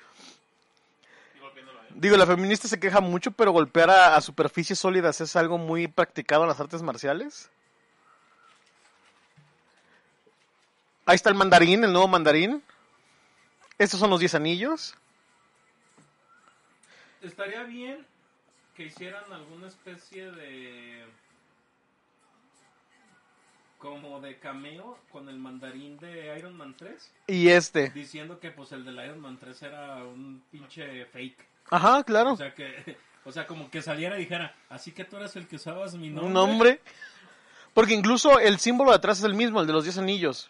[1.36, 1.87] Y golpeándolo a él.
[1.98, 5.88] Digo, la feminista se queja mucho, pero golpear a, a superficies sólidas es algo muy
[5.88, 7.50] practicado en las artes marciales.
[11.08, 12.62] Ahí está el mandarín, el nuevo mandarín.
[13.80, 14.96] Estos son los 10 anillos.
[17.20, 18.06] Estaría bien
[18.76, 21.04] que hicieran alguna especie de...
[23.80, 27.12] Como de cameo con el mandarín de Iron Man 3.
[27.26, 27.90] Y este.
[27.90, 31.57] Diciendo que pues el del Iron Man 3 era un pinche fake.
[31.70, 32.34] Ajá, claro.
[32.34, 32.98] O sea que...
[33.28, 36.08] O sea, como que saliera y dijera, así que tú eras el que usabas mi
[36.08, 36.28] nombre.
[36.28, 36.82] Un nombre.
[37.74, 40.50] Porque incluso el símbolo de atrás es el mismo, el de los 10 anillos.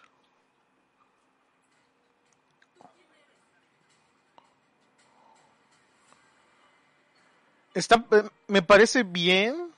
[7.74, 9.72] Está, eh, me parece bien.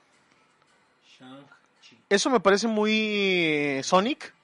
[2.11, 4.35] Eso me parece muy eh, Sonic.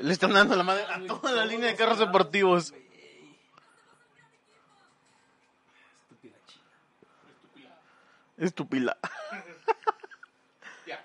[0.00, 2.72] Le están dando la madre a toda la línea de carros deportivos.
[6.02, 7.74] Estúpida china.
[8.36, 8.96] Estúpida.
[10.86, 11.04] Ya.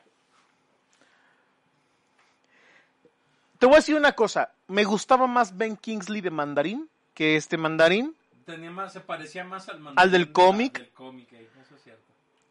[3.57, 4.51] Te voy a decir una cosa.
[4.67, 8.15] Me gustaba más Ben Kingsley de Mandarín que este Mandarín.
[8.45, 10.77] Tenía más, se parecía más al ¿Al del mandarín de la- cómic?
[10.79, 12.03] Del cómic, eh, eso es cierto.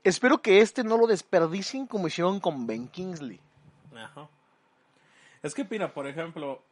[0.04, 3.38] Espero que este no lo desperdicien como hicieron con Ben Kingsley.
[3.94, 4.28] Ajá.
[5.42, 6.62] Es que, mira, por ejemplo,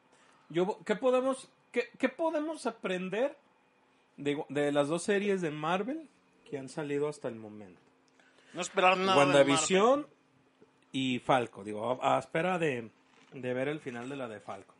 [0.48, 3.36] yo, ¿qué podemos, qué, qué podemos aprender
[4.16, 6.08] de, de las dos series de Marvel
[6.48, 7.80] que han salido hasta el momento?
[8.52, 9.16] No esperar nada.
[9.18, 10.06] WandaVision
[10.92, 11.64] y Falco.
[11.64, 12.90] Digo, a, a espera de,
[13.32, 14.74] de ver el final de la de Falco.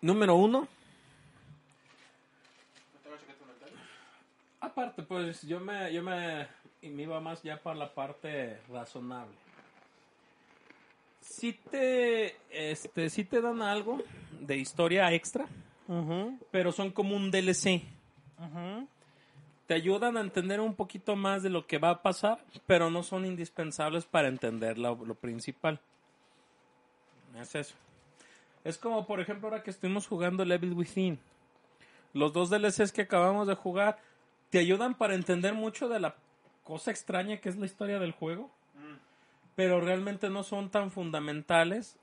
[0.00, 0.68] Número uno.
[4.60, 6.48] Aparte, pues yo me, yo me,
[6.82, 9.34] me iba más ya para la parte razonable.
[11.28, 14.02] Sí te, este, sí te dan algo
[14.40, 15.46] de historia extra,
[16.50, 17.82] pero son como un DLC.
[19.66, 23.02] Te ayudan a entender un poquito más de lo que va a pasar, pero no
[23.02, 25.80] son indispensables para entender lo, lo principal.
[27.40, 27.74] Es eso.
[28.64, 31.18] Es como, por ejemplo, ahora que estuvimos jugando Level Within.
[32.12, 33.98] Los dos DLCs que acabamos de jugar
[34.50, 36.14] te ayudan para entender mucho de la
[36.64, 38.50] cosa extraña que es la historia del juego,
[39.56, 41.98] pero realmente no son tan fundamentales.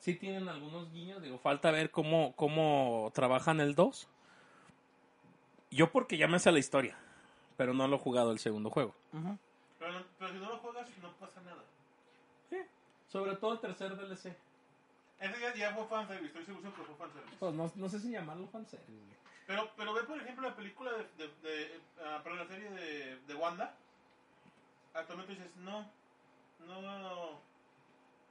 [0.00, 4.08] Sí tienen algunos guiños, digo, falta ver cómo, cómo trabajan el 2.
[5.70, 6.96] Yo porque ya me sé la historia,
[7.56, 8.94] pero no lo he jugado el segundo juego.
[9.78, 11.62] Pero, no- pero si no lo juegas, no pasa nada.
[13.08, 14.36] Sobre todo el tercer DLC.
[15.20, 17.36] Ese ya, ya fue fanservice, estoy seguro que fue fanservice.
[17.40, 19.16] Pues no, no sé si llamarlo fanservice.
[19.46, 23.16] Pero, pero ve, por ejemplo, la película de, de, de ah, perdón, la serie de,
[23.26, 23.74] de Wanda.
[24.94, 25.90] Actualmente dices, no,
[26.66, 27.40] no,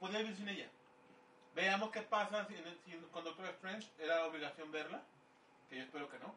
[0.00, 0.68] podía vivir sin ella.
[1.54, 2.54] Veamos qué pasa si,
[2.86, 5.02] si con Doctor Strange era obligación verla,
[5.68, 6.34] que yo espero que no.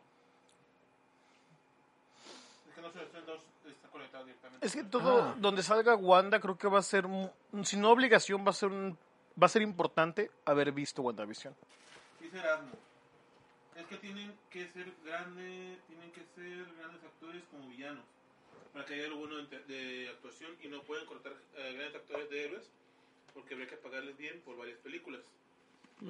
[2.70, 4.66] Es que no sé, Strange 2 está conectado directamente.
[4.66, 5.36] Es que todo Ah.
[5.38, 7.30] donde salga Wanda creo que va a ser, un-
[7.64, 8.98] si no obligación, va a ser un,
[9.42, 11.54] va a ser importante haber visto WandaVision.
[12.20, 12.72] Dice Erasmo,
[13.76, 18.04] es que tienen que ser grandes, tienen que ser grandes actores como villanos
[18.74, 22.30] para que haya algo bueno de, de actuación y no pueden cortar eh, grandes actores
[22.30, 22.70] de héroes
[23.34, 25.22] porque habría que pagarles bien por varias películas.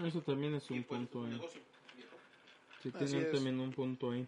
[0.06, 1.32] Eso también es un pues, punto un ahí.
[1.34, 1.62] negocio.
[1.96, 2.16] viejo.
[2.82, 4.28] Sí, tienen también un punto ahí.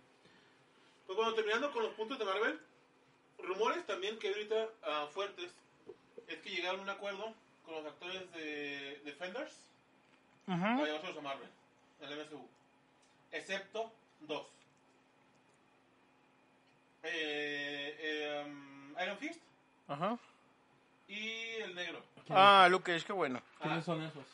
[1.06, 2.60] Pues bueno, terminando con los puntos de Marvel,
[3.40, 5.52] rumores también que ahorita ah, fuertes
[6.28, 7.34] es que llegaron a un acuerdo
[7.66, 9.54] con los actores de Defenders
[10.46, 11.50] para llevárselos a Marvel,
[12.02, 12.48] en el MCU.
[13.32, 14.48] Excepto dos.
[17.04, 19.40] Eh, eh, um, Iron Fist
[19.88, 20.18] Ajá.
[21.08, 21.20] y
[21.62, 22.02] el negro.
[22.30, 23.42] Ah, Luke Cage, qué bueno.
[23.62, 24.26] ¿Quiénes Ah, son esos?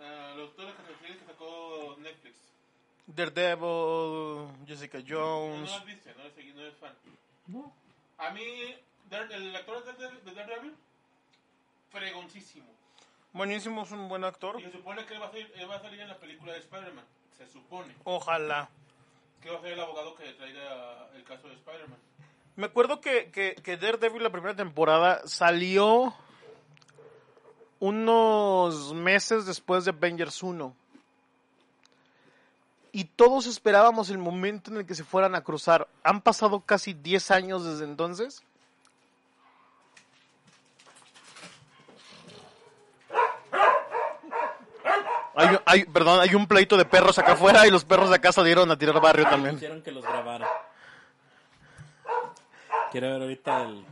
[0.00, 2.36] ah, los dos que que sacó Netflix.
[3.06, 5.70] Daredevil, Jessica No, Jones.
[5.70, 6.94] las viste, no eres, no eres fan.
[7.48, 7.72] No.
[8.18, 8.42] A mí,
[9.10, 10.74] Dare- el actor de Dare- de Daredevil,
[11.90, 12.66] fregoncísimo.
[13.32, 14.58] Buenísimo, es un buen actor.
[14.60, 16.52] Y se supone que él va a salir, él va a salir en la película
[16.52, 17.04] de Spider-Man.
[17.36, 18.68] Se supone Ojalá.
[19.44, 21.98] El abogado que traiga el caso de Spider-Man.
[22.56, 26.14] Me acuerdo que, que, que Daredevil la primera temporada salió
[27.80, 30.74] unos meses después de Avengers 1.
[32.92, 35.88] Y todos esperábamos el momento en el que se fueran a cruzar.
[36.04, 38.42] Han pasado casi 10 años desde entonces.
[45.36, 48.30] Hay, hay- perdón, hay un pleito de perros acá afuera y los perros de acá
[48.32, 49.54] salieron a tirar barrio también.
[49.54, 50.48] Quisieron que los grabara.
[52.92, 53.84] Quiero ver ahorita el...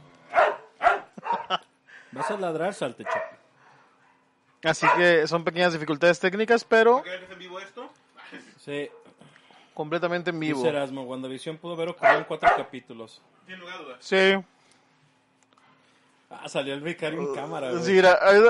[2.13, 3.37] ¿Vas a ladrar, salte, Chapi?
[4.65, 7.91] Así que son pequeñas dificultades técnicas, pero ¿Qué ves en vivo esto?
[8.59, 8.89] Sí,
[9.75, 10.59] completamente en vivo.
[10.59, 13.21] dice Erasmo, WandaVision pudo haber ocurrido en cuatro capítulos.
[13.47, 13.97] Sin lugar a dudas.
[14.01, 14.35] Sí.
[16.31, 17.83] Ah, salió el vicario en cámara, güey.
[17.83, 18.43] Sí, mira, ahí Ahí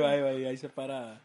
[0.00, 1.20] va, ahí va, ahí se para.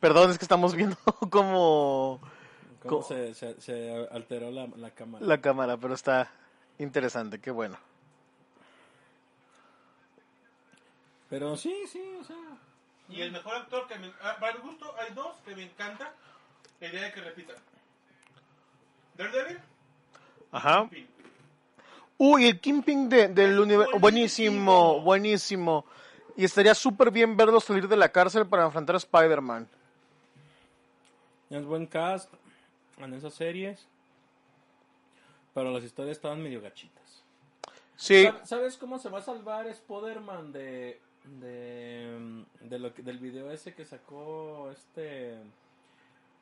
[0.00, 0.96] Perdón, es que estamos viendo
[1.30, 2.20] como
[2.82, 5.24] ¿Cómo se, se, se alteró la, la cámara?
[5.24, 6.30] la cámara, pero está
[6.78, 7.76] interesante, qué bueno.
[11.28, 12.36] Pero sí, sí, o sea...
[13.08, 14.10] Y el mejor actor que me...
[14.22, 16.12] ah, para mi gusto hay dos que me encanta
[16.80, 17.56] la idea de que repitan.
[19.16, 19.58] Daredevil,
[20.52, 20.88] Ajá.
[22.18, 23.98] Uy, el Kingpin de, del universo.
[23.98, 25.00] buenísimo.
[25.00, 25.84] Buenísimo, buenísimo.
[26.36, 29.68] Y estaría súper bien verlo salir de la cárcel para enfrentar a Spider-Man.
[31.50, 32.32] Es buen cast
[32.98, 33.86] en esas series.
[35.54, 37.24] Pero las historias estaban medio gachitas.
[37.96, 43.18] Sí, ¿Sab- ¿Sabes cómo se va a salvar Spider-Man de, de, de lo que- del
[43.18, 45.38] video ese que sacó este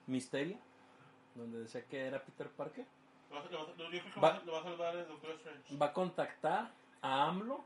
[0.06, 0.58] Misterio?
[1.34, 2.84] Donde decía que era Peter Parker.
[3.32, 3.40] Va
[4.22, 5.76] Va- lo va a salvar el Doctor Strange.
[5.76, 6.70] Va a contactar
[7.02, 7.64] a AMLO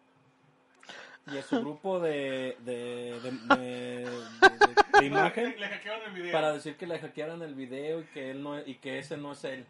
[1.30, 6.32] y a su grupo de, de, de, de- de- de imagen Le hackearon el video.
[6.32, 9.32] para decir que le hackearon el video y que él no y que ese no
[9.32, 9.66] es él.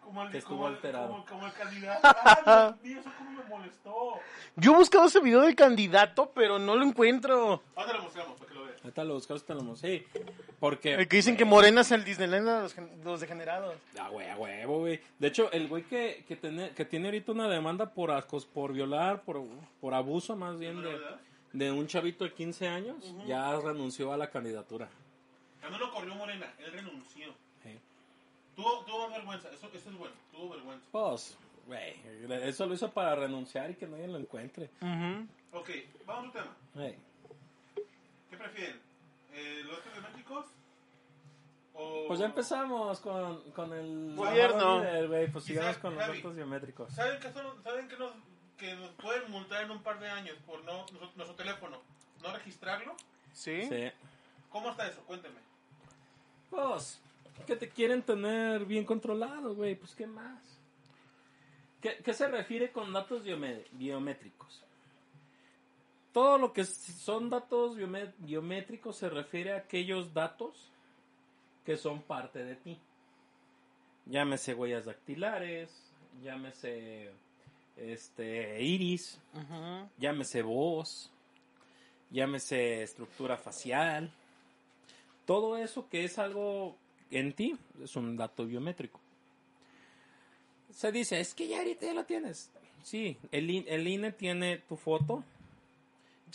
[0.00, 1.08] como el, que estuvo como alterado.
[1.08, 2.08] Como, como el candidato.
[2.24, 3.00] ¡Ay, Dios mío!
[3.00, 4.20] Eso cómo me molestó.
[4.56, 7.62] yo he buscado ese video del candidato, pero no lo encuentro.
[7.76, 8.38] Ahora te lo mostramos
[8.82, 9.98] Ahorita lo buscamos, te lo mostré.
[10.00, 10.20] Sí,
[10.58, 10.94] porque...
[10.94, 13.76] El que dicen que Morena es el Disneyland de los, gen- los degenerados.
[13.98, 15.00] Ah, güey, a huevo, güey.
[15.20, 18.72] De hecho, el güey que, que, tiene, que tiene ahorita una demanda por acos, por
[18.72, 19.42] violar, por,
[19.80, 20.82] por abuso más bien
[21.52, 24.88] de, un chavito de 15 años, ya renunció a la candidatura.
[25.62, 27.28] A no lo corrió Morena, él renunció.
[27.62, 27.78] Sí.
[28.56, 30.86] Tuvo, tuvo vergüenza, eso, eso es bueno, tuvo vergüenza.
[30.90, 31.94] Pues, güey,
[32.48, 34.70] eso lo hizo para renunciar y que nadie lo encuentre.
[35.52, 35.70] Ok,
[36.04, 36.56] vamos a un tema.
[36.74, 36.96] Hey.
[38.42, 38.80] ¿Qué prefieren?
[39.32, 40.46] Eh, ¿Los datos biométricos?
[41.74, 42.04] O...
[42.08, 44.82] Pues ya empezamos con, con el Gobierno.
[45.32, 46.18] Pues sigamos con los Javi.
[46.18, 46.92] datos biométricos.
[46.92, 48.12] ¿Saben que, son, ¿saben que nos,
[48.58, 51.80] que nos pueden multar en un par de años por no nuestro, nuestro teléfono
[52.22, 52.96] no registrarlo?
[53.32, 53.62] ¿Sí?
[53.68, 53.90] Sí.
[54.50, 55.00] ¿Cómo está eso?
[55.02, 55.38] Cuénteme.
[56.50, 57.00] Pues,
[57.46, 59.76] que te quieren tener bien controlado, güey.
[59.76, 60.42] Pues, ¿qué más?
[61.80, 63.22] ¿Qué, qué se refiere con datos
[63.72, 64.64] biométricos?
[66.12, 67.76] Todo lo que son datos
[68.18, 70.70] biométricos se refiere a aquellos datos
[71.64, 72.78] que son parte de ti.
[74.06, 75.70] Llámese huellas dactilares,
[76.22, 77.10] llámese
[77.76, 79.18] este iris,
[79.98, 81.10] llámese voz,
[82.10, 84.12] llámese estructura facial,
[85.24, 86.76] todo eso que es algo
[87.10, 89.00] en ti es un dato biométrico.
[90.70, 92.50] Se dice, es que ya ahorita ya lo tienes.
[92.82, 95.22] Sí, el, el INE tiene tu foto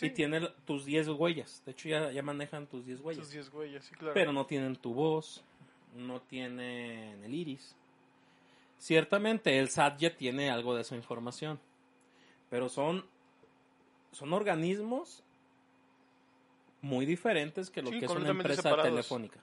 [0.01, 1.61] y tiene tus 10 huellas.
[1.65, 3.21] De hecho, ya, ya manejan tus 10 huellas.
[3.23, 4.13] Esos 10 güeyes, sí, claro.
[4.13, 5.43] Pero no tienen tu voz,
[5.95, 7.75] no tienen el iris.
[8.77, 11.59] Ciertamente el SAT ya tiene algo de esa información,
[12.49, 13.05] pero son,
[14.11, 15.23] son organismos
[16.81, 18.91] muy diferentes que lo Sí, que es una empresa separados.
[18.91, 19.39] telefónica.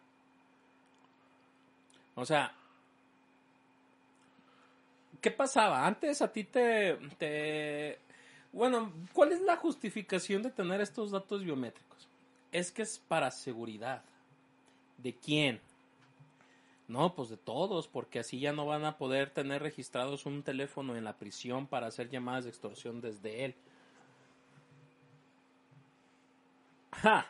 [2.15, 2.55] O sea,
[5.21, 5.85] ¿qué pasaba?
[5.85, 7.99] Antes a ti te, te...
[8.55, 12.09] Bueno, ¿cuál es la justificación de tener estos datos biométricos?
[12.53, 14.05] Es que es para seguridad.
[14.97, 15.61] ¿De quién?
[16.87, 20.95] No, pues de todos, porque así ya no van a poder tener registrados un teléfono
[20.97, 23.55] en la prisión para hacer llamadas de extorsión desde él.
[26.93, 27.27] ¡Ja!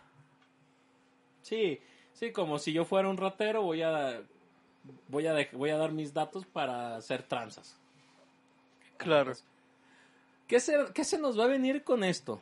[1.41, 1.81] Sí,
[2.13, 4.23] sí, como si yo fuera un ratero, voy a
[5.09, 7.81] voy a voy a dar mis datos para hacer tranzas.
[8.99, 9.33] Claro.
[10.47, 12.41] ¿Qué se, ¿Qué se nos va a venir con esto?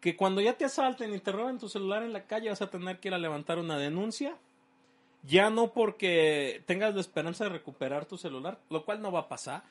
[0.00, 2.70] Que cuando ya te asalten y te roben tu celular en la calle vas a
[2.70, 4.36] tener que ir a levantar una denuncia.
[5.22, 9.28] Ya no porque tengas la esperanza de recuperar tu celular, lo cual no va a
[9.28, 9.62] pasar.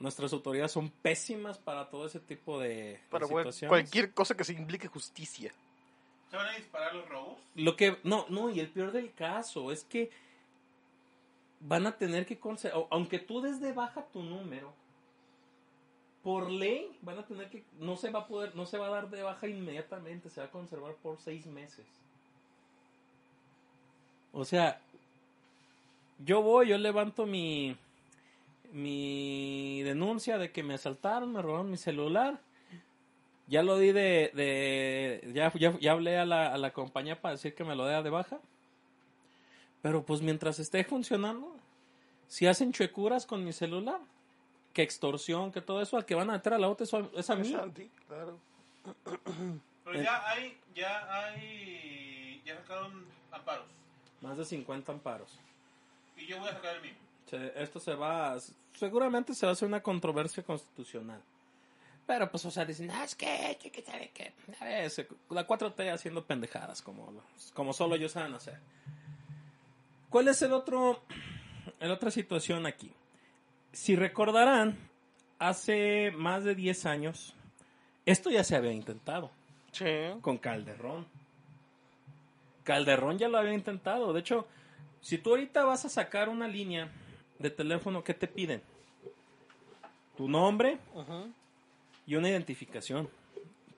[0.00, 3.68] Nuestras autoridades son pésimas para todo ese tipo de, Para situaciones.
[3.68, 5.52] cualquier cosa que se implique justicia.
[6.30, 7.38] ¿Se van a disparar los robos?
[7.54, 10.10] Lo que no, no, y el peor del caso es que
[11.60, 12.38] van a tener que
[12.90, 14.72] aunque tú des de baja tu número,
[16.22, 18.90] por ley van a tener que no se va a poder, no se va a
[18.90, 21.86] dar de baja inmediatamente, se va a conservar por seis meses.
[24.32, 24.80] O sea,
[26.24, 27.76] yo voy, yo levanto mi
[28.72, 32.38] mi denuncia de que me asaltaron, me robaron mi celular.
[33.46, 34.30] Ya lo di de...
[34.34, 37.86] de ya, ya, ya hablé a la, a la compañía para decir que me lo
[37.86, 38.38] dé de baja.
[39.80, 41.56] Pero pues mientras esté funcionando,
[42.26, 44.00] si hacen chuecuras con mi celular,
[44.78, 46.98] que extorsión, que todo eso, al que van a meter a la otra es a,
[47.16, 47.50] es a mí.
[47.50, 48.38] Santi, claro.
[49.84, 53.66] Pero ya hay, ya hay, ya sacaron amparos.
[54.20, 55.36] Más de 50 amparos.
[56.16, 56.92] Y yo voy a sacar el mío.
[57.28, 58.36] Se- esto se va,
[58.74, 61.20] seguramente se va a hacer una controversia constitucional.
[62.06, 65.08] Pero pues, o sea, dicen, ah, es que, que, que, sabe que, a ver, se-
[65.30, 67.12] la 4T haciendo pendejadas como,
[67.52, 68.60] como solo ellos saben hacer.
[70.08, 71.02] ¿Cuál es el otro,
[71.80, 72.92] la otra situación aquí?
[73.72, 74.76] Si recordarán,
[75.38, 77.34] hace más de 10 años,
[78.06, 79.30] esto ya se había intentado
[79.72, 79.84] Sí.
[80.22, 81.06] con Calderón.
[82.64, 84.12] Calderón ya lo había intentado.
[84.12, 84.46] De hecho,
[85.00, 86.90] si tú ahorita vas a sacar una línea
[87.38, 88.62] de teléfono, ¿qué te piden?
[90.16, 90.78] Tu nombre
[92.06, 93.08] y una identificación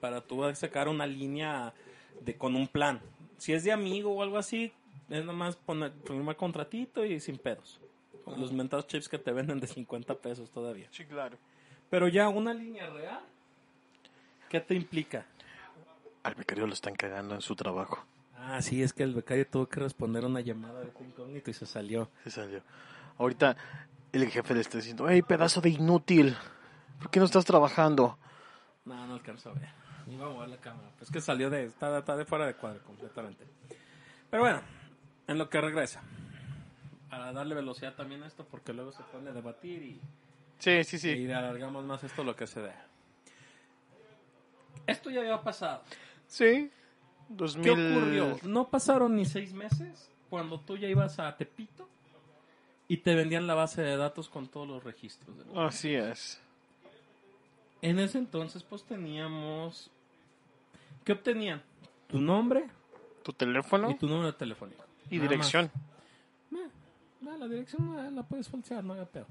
[0.00, 1.74] para tú sacar una línea
[2.20, 3.00] de con un plan.
[3.36, 4.72] Si es de amigo o algo así,
[5.10, 7.78] es nomás poner firmar contratito y sin pedos.
[8.26, 10.88] Los mentados chips que te venden de 50 pesos todavía.
[10.90, 11.36] Sí, claro.
[11.88, 13.20] Pero ya una línea real,
[14.48, 15.26] ¿qué te implica?
[16.22, 18.04] Al becario lo están cagando en su trabajo.
[18.36, 21.66] Ah, sí, es que el becario tuvo que responder una llamada de incógnito y se
[21.66, 22.10] salió.
[22.24, 22.62] Se salió.
[23.18, 23.56] Ahorita
[24.12, 26.36] el jefe le está diciendo, hey, pedazo de inútil.
[26.98, 28.18] ¿Por qué no estás trabajando?
[28.84, 29.68] No, no alcanzo a ver.
[30.08, 30.90] Iba a mover la cámara.
[31.00, 31.66] Es que salió de.
[31.66, 33.44] Está, está de fuera de cuadro completamente.
[34.30, 34.60] Pero bueno,
[35.26, 36.02] en lo que regresa.
[37.10, 40.00] Para darle velocidad también a esto, porque luego se pone a debatir y,
[40.58, 41.10] Sí, sí, sí.
[41.10, 42.72] y alargamos más esto lo que se dé.
[44.86, 45.82] Esto ya había pasado.
[46.26, 46.70] Sí.
[47.28, 47.62] 2000...
[47.64, 48.38] ¿Qué ocurrió?
[48.44, 51.88] No pasaron ni seis meses cuando tú ya ibas a Tepito
[52.88, 55.36] y te vendían la base de datos con todos los registros.
[55.38, 56.40] del- Así es.
[57.82, 59.90] En ese entonces, pues teníamos.
[61.04, 61.62] ¿Qué obtenían?
[62.08, 62.66] Tu nombre
[63.22, 64.84] Tu teléfono y tu número telefónico.
[65.10, 65.70] y Nada dirección.
[65.74, 65.89] más.
[67.20, 69.26] No, la dirección eh, la puedes falsear, no hay pedo.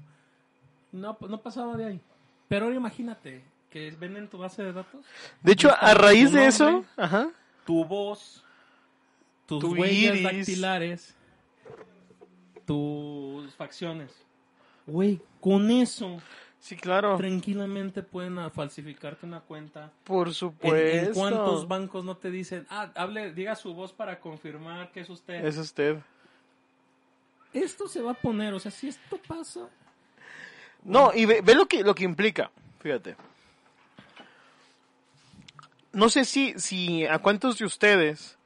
[0.92, 2.00] No, no pasaba de ahí.
[2.48, 5.04] Pero ahora imagínate, que ven en tu base de datos?
[5.42, 7.30] De hecho, a raíz de eso, ajá,
[7.64, 8.44] Tu voz,
[9.46, 10.22] tus Tu huellas iris.
[10.22, 11.14] dactilares,
[12.66, 14.10] tus facciones.
[14.86, 16.18] Güey, con eso
[16.58, 19.92] sí, claro, tranquilamente pueden ah, falsificarte una cuenta.
[20.04, 20.76] por ¿En, supuesto.
[20.76, 25.10] en cuántos bancos no te dicen, ah, hable, diga su voz para confirmar que es
[25.10, 25.44] usted?
[25.44, 25.98] Es usted.
[27.52, 29.68] Esto se va a poner, o sea, si esto pasa,
[30.84, 33.16] No, y ve, lo que lo que implica, fíjate.
[35.92, 38.38] No sé si, si a cuántos de ustedes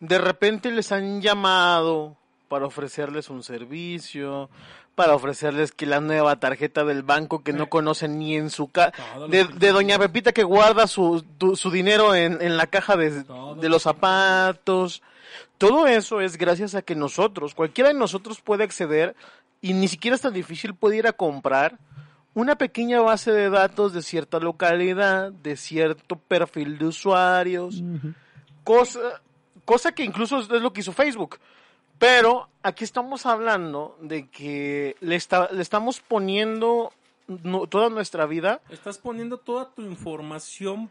[0.00, 2.16] de repente les han llamado
[2.48, 4.48] para ofrecerles un servicio,
[5.00, 8.92] para ofrecerles que la nueva tarjeta del banco que no conocen ni en su casa,
[9.30, 13.24] de, doña Pepita que guarda su, tu- su dinero en, en la caja de, de
[13.26, 15.00] lo los zapatos.
[15.56, 19.16] Todo eso es gracias a que nosotros, cualquiera de nosotros puede acceder
[19.62, 21.78] y ni siquiera es tan difícil puede ir a comprar
[22.34, 27.82] una pequeña base de datos de cierta localidad, de cierto perfil de usuarios,
[28.64, 29.00] cosa,
[29.64, 31.38] cosa que incluso es lo que hizo Facebook.
[31.98, 36.92] Pero aquí estamos hablando de que le, está, le estamos poniendo
[37.68, 40.90] toda nuestra vida estás poniendo toda tu información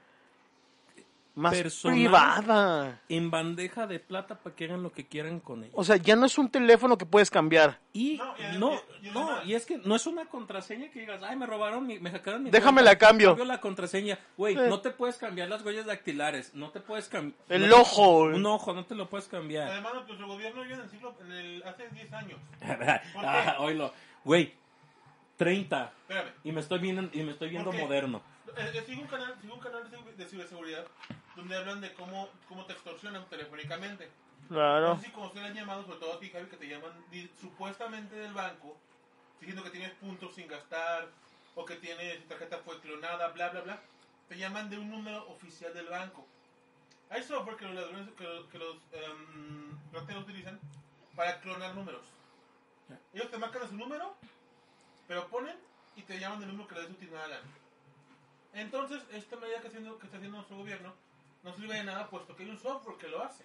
[1.39, 1.97] más Personal.
[1.97, 3.01] privada.
[3.09, 5.71] en bandeja de plata para que hagan lo que quieran con ella.
[5.75, 7.79] O sea, ya no es un teléfono que puedes cambiar.
[7.93, 10.99] Y No, y- no, y- y no, y es que no es una contraseña que
[10.99, 13.29] digas, ay, me robaron, mi, me hackearon mi Déjame cuenta, la cambio".
[13.29, 14.19] Cambio la contraseña.
[14.37, 14.61] Güey, Sí.
[14.67, 17.39] no te puedes cambiar las huellas dactilares, no te puedes cambiar.
[17.49, 18.35] El ojo, güey.
[18.35, 19.69] Un ojo, no te lo puedes cambiar.
[19.69, 22.39] Además, nuestro gobierno vive en el siglo, en el, hace 10 años.
[23.15, 23.93] Ah, oílo.
[24.23, 24.53] Güey,
[25.37, 25.93] 30.
[26.01, 26.29] Espérame.
[26.43, 28.21] Y me estoy viendo, y me estoy viendo moderno.
[28.57, 29.83] Eh, eh, sigo un canal, sigo un canal
[30.17, 30.85] de ciberseguridad
[31.39, 34.09] donde hablan de cómo, cómo te extorsionan telefónicamente.
[34.41, 34.97] No Claro.
[34.97, 36.91] sé si como ustedes han llamado, sobre todo a ti, Javi, que te llaman
[37.39, 38.77] supuestamente del banco,
[39.39, 41.07] diciendo que tienes puntos sin gastar,
[41.55, 43.81] o que tienes, tu tarjeta fue clonada, bla, bla, bla.
[44.27, 46.25] Te llaman de un número oficial del banco.
[47.09, 50.59] Hay software que los ladrones, que, los- que los em, rateros utilizan
[51.15, 52.05] para clonar números.
[53.13, 54.15] Ellos te marcan su número,
[55.07, 55.55] pero ponen
[55.95, 57.39] y te llaman del número que les gana.
[58.53, 60.93] Entonces, esta medida que, haciendo, que está haciendo nuestro gobierno
[61.43, 63.43] no sirve de nada, puesto que hay un software que lo hace.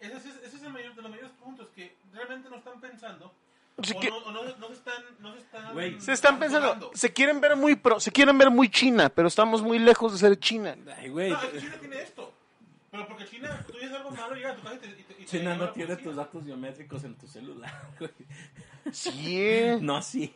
[0.00, 3.32] Ese, es- ese es el mayor de los mayores puntos que realmente no están pensando.
[3.76, 5.02] O que- no, o no, no se están.
[5.18, 8.50] No se están, Güey, Se están pensando, se quieren ver muy pro, se quieren ver
[8.50, 10.76] muy China, pero estamos muy lejos de ser China.
[10.98, 11.30] Ay, güey.
[11.30, 12.32] No, es que China tiene esto.
[12.90, 14.86] Pero porque China, tú dices algo malo, llega a tu casa y te.
[14.88, 18.12] y te- y te China llama no tiene tus datos biométricos en tu celular, güey.
[18.92, 19.60] Sí.
[19.80, 20.34] No, sí.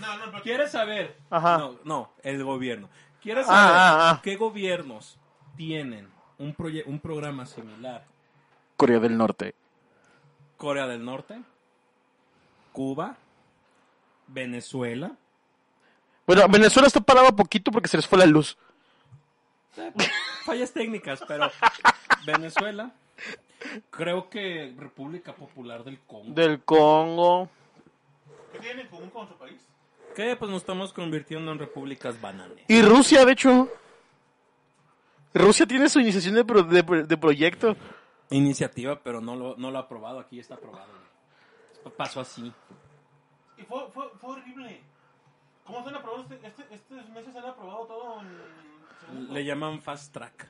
[0.00, 0.42] No, no, pero.
[0.42, 1.16] ¿Quieres saber?
[1.28, 1.58] Ajá.
[1.58, 2.88] No, no, el gobierno.
[3.22, 4.20] ¿Quieres Ah, saber ah, ah.
[4.22, 5.18] qué gobiernos
[5.56, 6.08] tienen
[6.38, 8.04] un, proye- un programa similar?
[8.76, 9.54] Corea del Norte.
[10.56, 11.40] Corea del Norte,
[12.72, 13.16] Cuba,
[14.28, 15.12] Venezuela.
[16.26, 18.56] Bueno, Venezuela está parado poquito porque se les fue la luz.
[19.76, 19.92] Eh,
[20.44, 21.50] Fallas técnicas, pero
[22.26, 22.92] Venezuela.
[23.90, 26.32] Creo que República Popular del Congo.
[26.34, 27.48] Del Congo.
[28.52, 29.60] ¿Qué tienen en común con su país?
[30.38, 32.64] Pues nos estamos convirtiendo en repúblicas bananes.
[32.68, 33.68] Y Rusia, de hecho.
[35.32, 37.76] Rusia tiene su iniciación de, pro- de, de proyecto.
[38.30, 40.18] Iniciativa, pero no lo, no lo ha aprobado.
[40.20, 40.88] Aquí está aprobado.
[41.84, 41.94] güey.
[41.96, 42.52] Pasó así.
[43.56, 44.80] Y fue, fue, fue horrible.
[45.64, 46.22] ¿Cómo se han aprobado?
[46.30, 49.32] Este, este, estos meses se han aprobado todo en.
[49.32, 50.48] Le llaman fast track.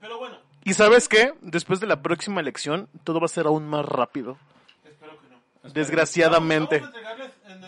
[0.00, 1.32] Pero bueno, Y sabes qué?
[1.40, 4.36] Después de la próxima elección, todo va a ser aún más rápido.
[4.84, 5.72] espero que no.
[5.72, 6.80] Desgraciadamente.
[6.80, 7.05] Vamos en,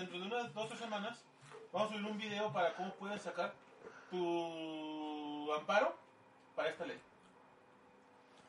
[0.01, 1.25] dentro de unas dos o tres semanas.
[1.73, 3.55] Vamos a subir un video para cómo puedes sacar
[4.11, 5.95] tu amparo
[6.55, 6.99] para esta ley.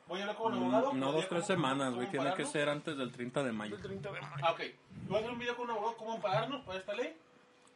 [0.08, 0.92] Voy a hablar con el abogado.
[0.92, 2.10] Mm, No nos dos, tres semanas, güey.
[2.10, 3.76] Tiene que ser antes del 30 de mayo.
[4.42, 4.60] Ah, ok.
[5.06, 7.16] Voy a hacer un video con un abogado cómo ampararnos para esta ley.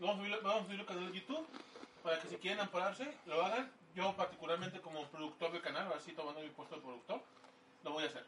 [0.00, 1.46] Vamos a subirlo, vamos a subirlo al canal de YouTube
[2.02, 3.70] para que si quieren ampararse, lo hagan.
[3.94, 7.22] Yo particularmente como productor del canal, así tomando mi puesto de productor,
[7.84, 8.26] lo voy a hacer.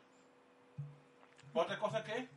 [1.53, 2.29] Otra cosa que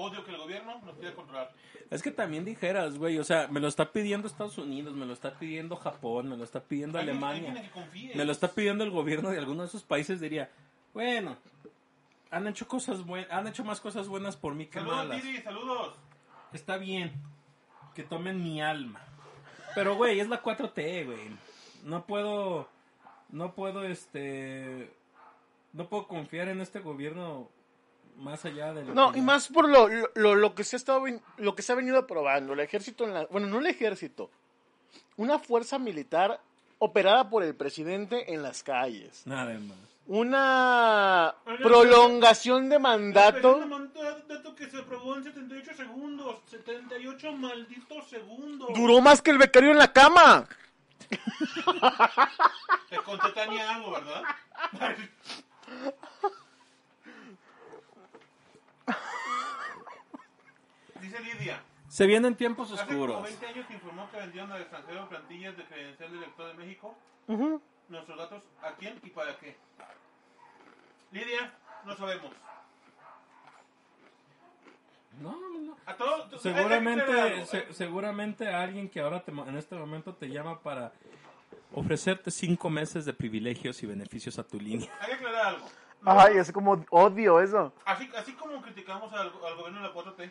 [0.00, 1.50] odio que el gobierno nos quiera controlar.
[1.90, 5.12] Es que también dijeras, güey, o sea, me lo está pidiendo Estados Unidos, me lo
[5.12, 8.90] está pidiendo Japón, me lo está pidiendo Alguien- Alemania, que me lo está pidiendo el
[8.90, 10.50] gobierno de alguno de esos países, diría,
[10.94, 11.36] bueno,
[12.30, 15.22] han hecho cosas buenas, han hecho más cosas buenas por mí que Saludos, malas.
[15.22, 15.94] Tiri, saludos.
[16.52, 17.12] Está bien
[17.94, 19.00] que tomen mi alma.
[19.74, 21.30] Pero, güey, es la 4T, güey.
[21.84, 22.68] No puedo,
[23.30, 24.92] no puedo, este,
[25.72, 27.48] no puedo confiar en este gobierno
[28.18, 30.78] más allá de lo No, que- y más por lo, lo, lo que se ha
[30.78, 32.52] estado, ven- lo que se ha venido aprobando.
[32.52, 34.30] El ejército, en la, bueno, no el ejército,
[35.16, 36.40] una fuerza militar
[36.78, 39.22] operada por el presidente en las calles.
[39.26, 39.76] Nada más.
[40.06, 43.58] una Oiga, prolongación de El mandato.
[43.66, 46.36] mandato que se aprobó en 78 segundos.
[46.50, 48.68] 78 malditos segundos.
[48.74, 50.46] Duró más que el becario en la cama.
[52.88, 54.22] Te conté Tania algo, ¿verdad?
[61.00, 61.62] Dice Lidia.
[61.98, 63.22] Se vienen tiempos Hace como oscuros.
[63.24, 66.94] 20 años que informó que vendieron al extranjero plantillas de credencial del elector de México.
[67.26, 67.60] Ujú.
[67.88, 69.56] Nuestros datos, ¿a quién y para qué?
[71.10, 71.52] Lidia,
[71.84, 72.30] no sabemos.
[75.20, 75.76] No, no.
[75.86, 75.96] A
[76.30, 77.66] que Seguramente, se- ¿eh?
[77.72, 80.92] seguramente alguien que ahora te en este momento te llama para
[81.74, 84.88] ofrecerte cinco meses de privilegios y beneficios a tu línea.
[85.00, 85.66] Hay que aclarar algo.
[86.04, 87.72] Ay, es como odio eso.
[87.84, 90.30] Así, así como criticamos al, al gobierno de la 4T,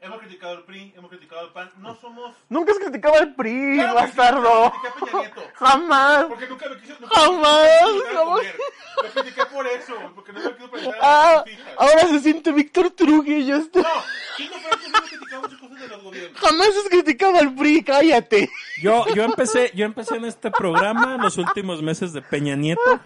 [0.00, 2.34] hemos criticado al PRI, hemos criticado al PAN, no somos...
[2.48, 4.72] Nunca has criticado al PRI, Claro que sí, bastardo.
[4.72, 5.42] critiqué a Peña Nieto.
[5.54, 6.24] Jamás.
[6.24, 6.94] Porque nunca me quiso...
[7.00, 8.24] Nunca Jamás, me quiso jamás.
[8.24, 8.56] comer.
[9.02, 11.74] Lo critiqué por eso, porque no me quiso presentar a Ah, las hijas.
[11.78, 13.56] ahora se siente Víctor Trujillo.
[13.56, 13.80] Este.
[13.80, 13.88] No,
[14.36, 16.40] cinco francos no criticamos muchas cosas de los gobiernos.
[16.40, 18.50] Jamás has criticado al PRI, cállate.
[18.82, 23.00] Yo, yo empecé, yo empecé en este programa los últimos meses de Peña Nieto,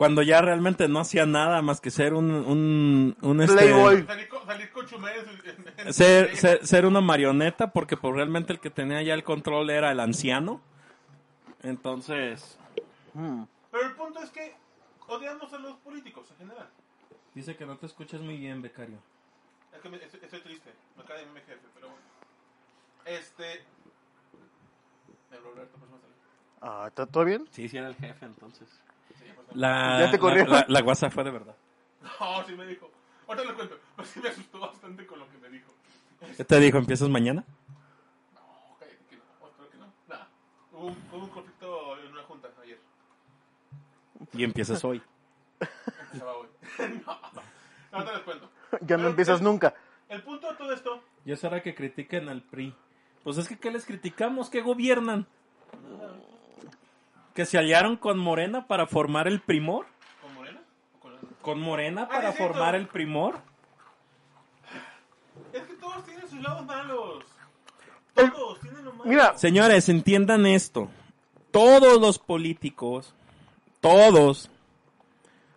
[0.00, 4.06] cuando ya realmente no hacía nada más que ser un, un, un, este, Playboy.
[4.06, 7.98] Salir con, salir con Chumel en su- en- en- ser, ser, ser una marioneta, porque
[7.98, 10.62] pues realmente el que tenía ya el control era el anciano.
[11.62, 12.56] Entonces,
[13.12, 14.54] Pero el punto es que
[15.06, 16.70] odiamos a los políticos en general.
[17.34, 18.96] dice que no te escuchas muy bien, becario.
[19.74, 22.02] Es que me- estoy, estoy triste, me cae mi jefe, pero bueno.
[23.04, 23.66] Este...
[25.30, 25.98] Me habló Roberto, pues no.
[26.62, 27.46] Ah, ¿está todo bien?
[27.50, 28.66] Sí, sí era el jefe entonces.
[29.50, 29.60] Pues no.
[29.60, 31.54] La, ¿Ya te la, la- la WhatsApp fue de verdad.
[32.02, 32.90] No, sí me dijo.
[33.28, 33.78] Ahorita le cuento.
[33.96, 35.70] Pero sí me asustó bastante con lo que me dijo.
[36.36, 36.78] ¿Qué te dijo?
[36.78, 37.44] ¿Empiezas mañana?
[38.34, 39.22] No, cállate que no.
[39.40, 39.86] Oh, creo que no.
[40.08, 40.28] Nada.
[40.72, 42.78] Hubo un, hubo un conflicto en una junta ayer.
[44.34, 45.02] Y empiezas hoy.
[45.60, 46.48] Empezaba hoy.
[47.06, 47.18] no.
[47.92, 48.50] Ahorita les cuento.
[48.82, 49.74] Ya no Pero empiezas el- nunca.
[50.08, 51.02] El punto de todo esto.
[51.24, 52.74] Y es hora que critiquen al PRI.
[53.22, 54.48] Pues es que ¿qué les criticamos?
[54.50, 55.26] ¿Qué gobiernan?
[57.34, 59.86] Que se aliaron con Morena para formar el primor.
[60.20, 60.60] ¿Con Morena?
[61.00, 63.38] ¿O con Morena Ah, para formar el primor.
[65.52, 67.24] Es que todos tienen sus lados malos.
[68.16, 69.04] El- Todos tienen lo malo.
[69.10, 70.88] Mira, Señores, entiendan esto.
[71.50, 73.14] Todos los políticos,
[73.80, 74.50] todos,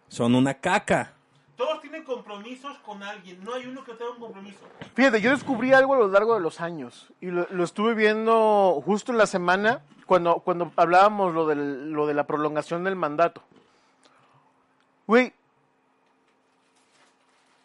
[0.08, 1.14] son una caca.
[1.56, 3.44] Todos tienen compromisos con alguien.
[3.44, 4.58] No hay uno que tenga un compromiso.
[4.96, 8.82] Fíjate, yo descubrí algo a lo largo de los años y lo, lo estuve viendo
[8.84, 13.44] justo en la semana cuando, cuando hablábamos lo, del, lo de la prolongación del mandato.
[15.06, 15.32] Güey,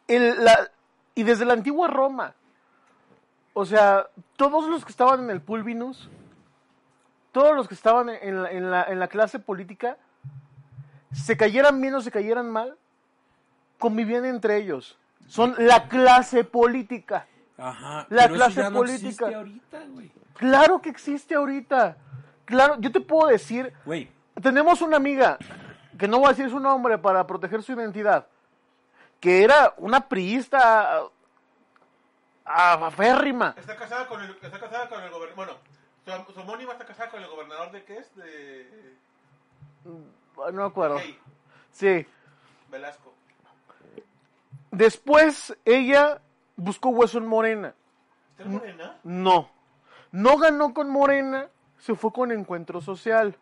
[0.07, 0.71] el- la-
[1.15, 2.35] y desde la antigua Roma,
[3.55, 6.09] o sea, todos los que estaban en el Pulvinus,
[7.33, 9.97] todos los que estaban en la, en la- en la clase política,
[11.13, 12.77] se cayeran bien o se cayeran mal,
[13.79, 14.99] convivían entre ellos.
[15.27, 17.27] Son la clase política.
[17.57, 18.07] Ajá.
[18.11, 19.09] La pero eso clase ya no política.
[19.09, 20.13] existe ahorita, güey.
[20.35, 21.97] Claro que existe ahorita.
[22.45, 24.09] Claro, yo te puedo decir, Güey,
[24.41, 25.37] tenemos una amiga,
[25.99, 28.27] que no voy a decir su nombre para proteger su identidad,
[29.21, 31.01] que era una priista
[32.47, 33.55] ah, aférrima.
[33.59, 35.35] Está casada con el, está casada con el gobernador.
[35.37, 35.53] Bueno,
[36.27, 38.15] su, su homónima está casada con el gobernador de qué es?
[38.17, 38.95] De.
[39.85, 40.97] No me acuerdo.
[40.97, 41.19] Gay,
[41.73, 42.07] Sí.
[42.71, 43.13] Velasco.
[44.71, 46.21] Después ella
[46.57, 47.75] buscó hueso en Morena.
[48.33, 48.97] ¿Está en Morena?
[49.05, 49.51] No.
[50.13, 51.49] No ganó con Morena,
[51.79, 53.37] se fue con Encuentro Social.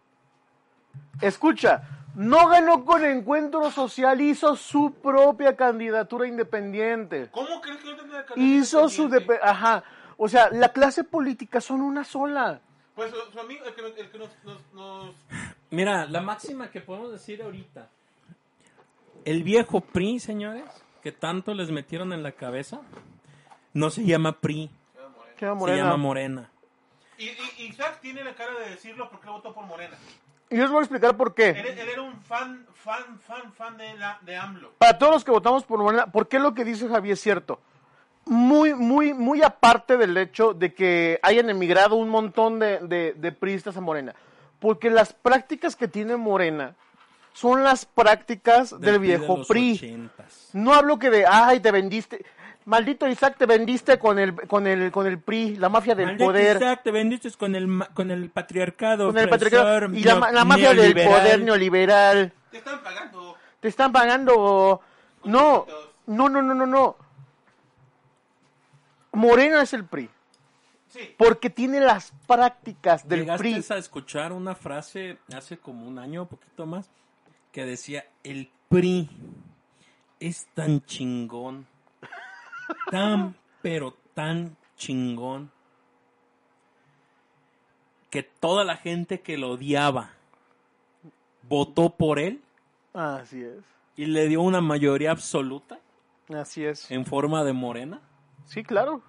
[1.21, 1.83] Escucha,
[2.15, 7.29] no ganó con Encuentro Social, hizo su propia candidatura independiente.
[7.31, 9.09] ¿Cómo crees que no tendrá candidato Hizo su...
[9.09, 9.85] depe- Ajá.
[10.17, 12.61] O sea, la clase política son una sola.
[12.95, 15.15] Pues su, amigo, el que, nos- el que nos, nos, nos-
[15.71, 17.89] mira, la máxima que podemos decir ahorita.
[19.27, 20.65] El viejo PRI, señores,
[21.07, 22.81] que tanto les metieron en la cabeza,
[23.73, 24.69] no se llama PRI,
[25.37, 25.85] Queda se Morena.
[25.85, 26.51] llama Morena.
[27.17, 29.97] Y, y Isaac tiene la cara de decirlo porque votó por Morena.
[30.51, 31.51] Y yo les voy a explicar por qué.
[31.51, 34.73] Él, él era un fan, fan, fan, fan de, la, de AMLO.
[34.79, 37.61] Para todos los que votamos por Morena, ¿por qué lo que dice Javier es cierto?
[38.25, 43.31] Muy, muy, muy aparte del hecho de que hayan emigrado un montón de, de, de
[43.31, 44.13] priistas a Morena.
[44.59, 46.75] Porque las prácticas que tiene Morena
[47.37, 49.75] son las prácticas del, viejo PRI.
[49.75, 50.49] ochentas.
[50.55, 52.25] No hablo que de, ay, te vendiste.
[52.65, 56.25] Maldito Isaac, te vendiste con el, con el, con el PRI, la mafia del Maldito
[56.25, 56.57] poder.
[56.57, 59.09] Isaac, te vendiste con el, con el patriarcado.
[59.09, 62.33] Con el patriarcado y la, la mafia del poder neoliberal.
[62.51, 63.37] Te están pagando.
[63.61, 64.81] Te están pagando.
[65.25, 65.67] No,
[66.07, 66.97] no, no, no, no, no.
[69.13, 70.09] Morena es el PRI.
[70.89, 71.15] Sí.
[71.19, 73.65] Porque tiene las prácticas del ¿Llegaste PRI.
[73.69, 76.91] a escuchar una frase hace como un año o poquito más?
[77.57, 79.09] Que decía, el PRI
[80.21, 81.67] es tan chingón,
[82.91, 85.51] tan, pero tan chingón,
[88.11, 90.11] que toda la gente que lo odiaba
[91.49, 92.43] votó por él
[92.93, 93.65] Así es.
[93.97, 95.79] y le dio una mayoría absoluta
[96.29, 96.91] Así es.
[96.91, 98.03] en forma de morena.
[98.45, 99.01] Sí, claro.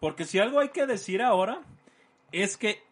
[0.00, 1.60] Porque si algo hay que decir ahora
[2.32, 2.82] es que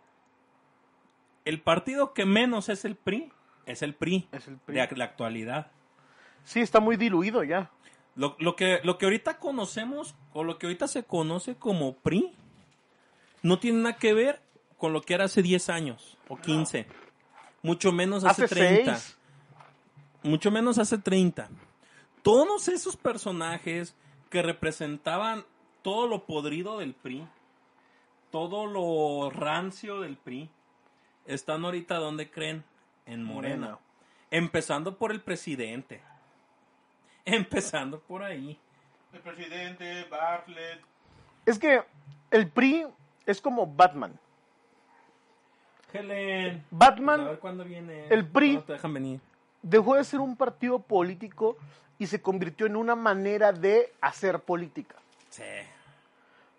[1.47, 3.33] el partido que menos es el PRI
[3.67, 4.77] es el PRI, Es el PRI.
[4.87, 5.71] de la actualidad.
[6.45, 7.71] Sí, está muy diluido ya.
[8.15, 12.33] Lo, lo que, lo que ahorita conocemos o lo que ahorita se conoce como PRI
[13.43, 14.43] no tiene nada que ver
[14.77, 16.87] con lo que era hace 10 años o 15.
[17.63, 18.97] Mucho menos hace, Hace 30.
[18.97, 19.19] seis.
[20.25, 21.49] Mucho menos hace 30.
[22.23, 23.95] Todos esos personajes
[24.31, 25.45] que representaban
[25.83, 27.27] todo lo podrido del PRI,
[28.31, 30.49] todo lo rancio del PRI,
[31.27, 32.65] están ahorita donde creen?
[33.07, 33.57] En Morena.
[33.57, 33.79] Morena.
[34.31, 36.01] Empezando por el presidente.
[37.25, 38.59] Empezando por ahí.
[39.13, 40.81] El presidente, Bartlett.
[41.45, 41.83] Es que
[42.31, 42.87] el PRI
[43.27, 44.19] es como Batman.
[45.93, 46.65] Helen.
[46.71, 48.07] Batman a ver cuándo viene.
[48.09, 48.53] el PRI.
[48.55, 49.21] ¿Cuándo te dejan venir?
[49.63, 51.57] dejó de ser un partido político
[51.99, 54.97] y se convirtió en una manera de hacer política.
[55.31, 55.43] Sí.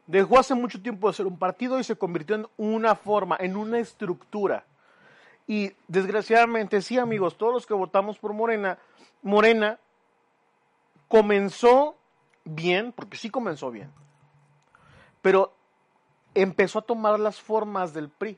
[0.07, 3.55] Dejó hace mucho tiempo de ser un partido y se convirtió en una forma, en
[3.55, 4.65] una estructura.
[5.47, 8.77] Y desgraciadamente, sí, amigos, todos los que votamos por Morena,
[9.21, 9.79] Morena
[11.07, 11.95] comenzó
[12.45, 13.91] bien, porque sí comenzó bien,
[15.21, 15.53] pero
[16.33, 18.37] empezó a tomar las formas del PRI.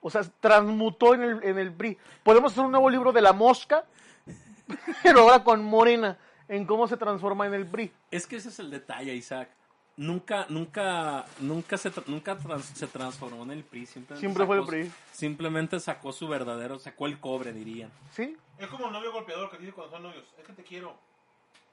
[0.00, 1.98] O sea, transmutó en el, en el PRI.
[2.22, 3.84] Podemos hacer un nuevo libro de la mosca,
[5.02, 6.16] pero ahora con Morena,
[6.48, 7.92] en cómo se transforma en el PRI.
[8.10, 9.50] Es que ese es el detalle, Isaac.
[9.98, 13.86] Nunca, nunca, nunca se, tra- nunca trans- se transformó en el PRI.
[13.86, 14.92] Simplemente Siempre fue el PRI.
[15.12, 17.90] Simplemente sacó su verdadero, sacó el cobre, dirían.
[18.12, 18.36] ¿Sí?
[18.58, 20.24] Es como el novio golpeador que dice cuando son novios.
[20.38, 20.94] Es que te quiero.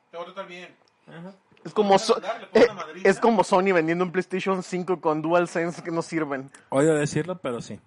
[0.10, 0.74] Te voy a tratar bien.
[1.08, 1.34] Ajá.
[1.66, 2.18] Es como, So-
[2.54, 6.50] eh, es como Sony vendiendo un PlayStation 5 con DualSense que no sirven.
[6.70, 7.80] Odio decirlo, pero sí.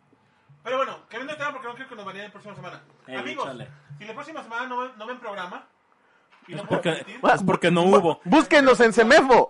[0.62, 2.82] Pero bueno, que venga el tema porque no quiero que nos baneen la próxima semana.
[3.06, 3.68] Ey, Amigos, échale.
[3.98, 5.66] si la próxima semana no, ven- no ven programa,
[6.48, 8.20] y no puedo Porque, es no hubo.
[8.24, 9.48] Búsquenos en Semefo.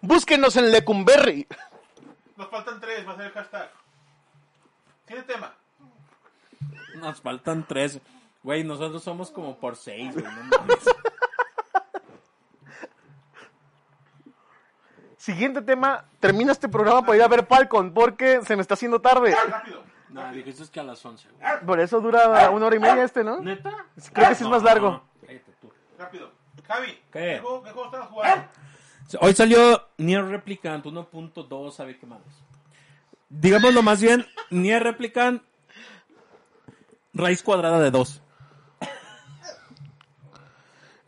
[0.00, 1.46] Búsquenos en Lecumberri.
[2.36, 3.70] nos faltan tres, va a ser el hashtag.
[5.06, 5.54] Tiene tema.
[6.96, 8.00] Nos faltan tres.
[8.42, 10.24] Güey, nosotros somos como por seis, güey.
[10.24, 10.78] no mames.
[15.16, 16.04] Siguiente tema.
[16.18, 19.36] Termina este programa para ir a ver Falcon porque se me está haciendo tarde.
[19.48, 19.82] Rápido.
[20.08, 21.60] No, dijiste que a las once, güey.
[21.66, 23.40] Por eso dura una hora y media este, ¿no?
[23.40, 23.70] ¿Neta?
[24.12, 24.90] Creo que sí es más largo.
[24.90, 25.70] No, cállate tú.
[25.98, 26.32] Rápido.
[26.66, 27.38] Javi, ¿Qué?
[27.40, 28.44] juego, ¿qué juego estabas jugando?
[29.18, 32.20] Hoy salió Nier Replicant 1.2, sabe qué más.
[33.28, 35.42] Digámoslo más bien, Nier Replicant
[37.12, 38.22] raíz cuadrada de 2.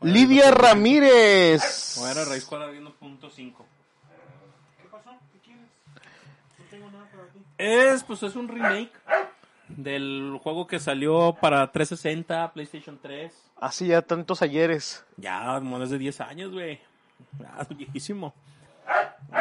[0.02, 1.98] Lidia Ramírez.
[1.98, 3.54] O era raíz cuadrada de 1.5.
[4.80, 5.10] ¿Qué pasó?
[5.32, 5.68] ¿Qué quieres?
[6.58, 7.38] No tengo nada para ti.
[7.58, 8.92] Es, pues es un remake
[9.68, 13.32] del juego que salió para 360, PlayStation 3.
[13.60, 15.04] Así ya tantos ayeres.
[15.16, 16.80] Ya, más de 10 años, güey.
[17.76, 18.34] Viejísimo.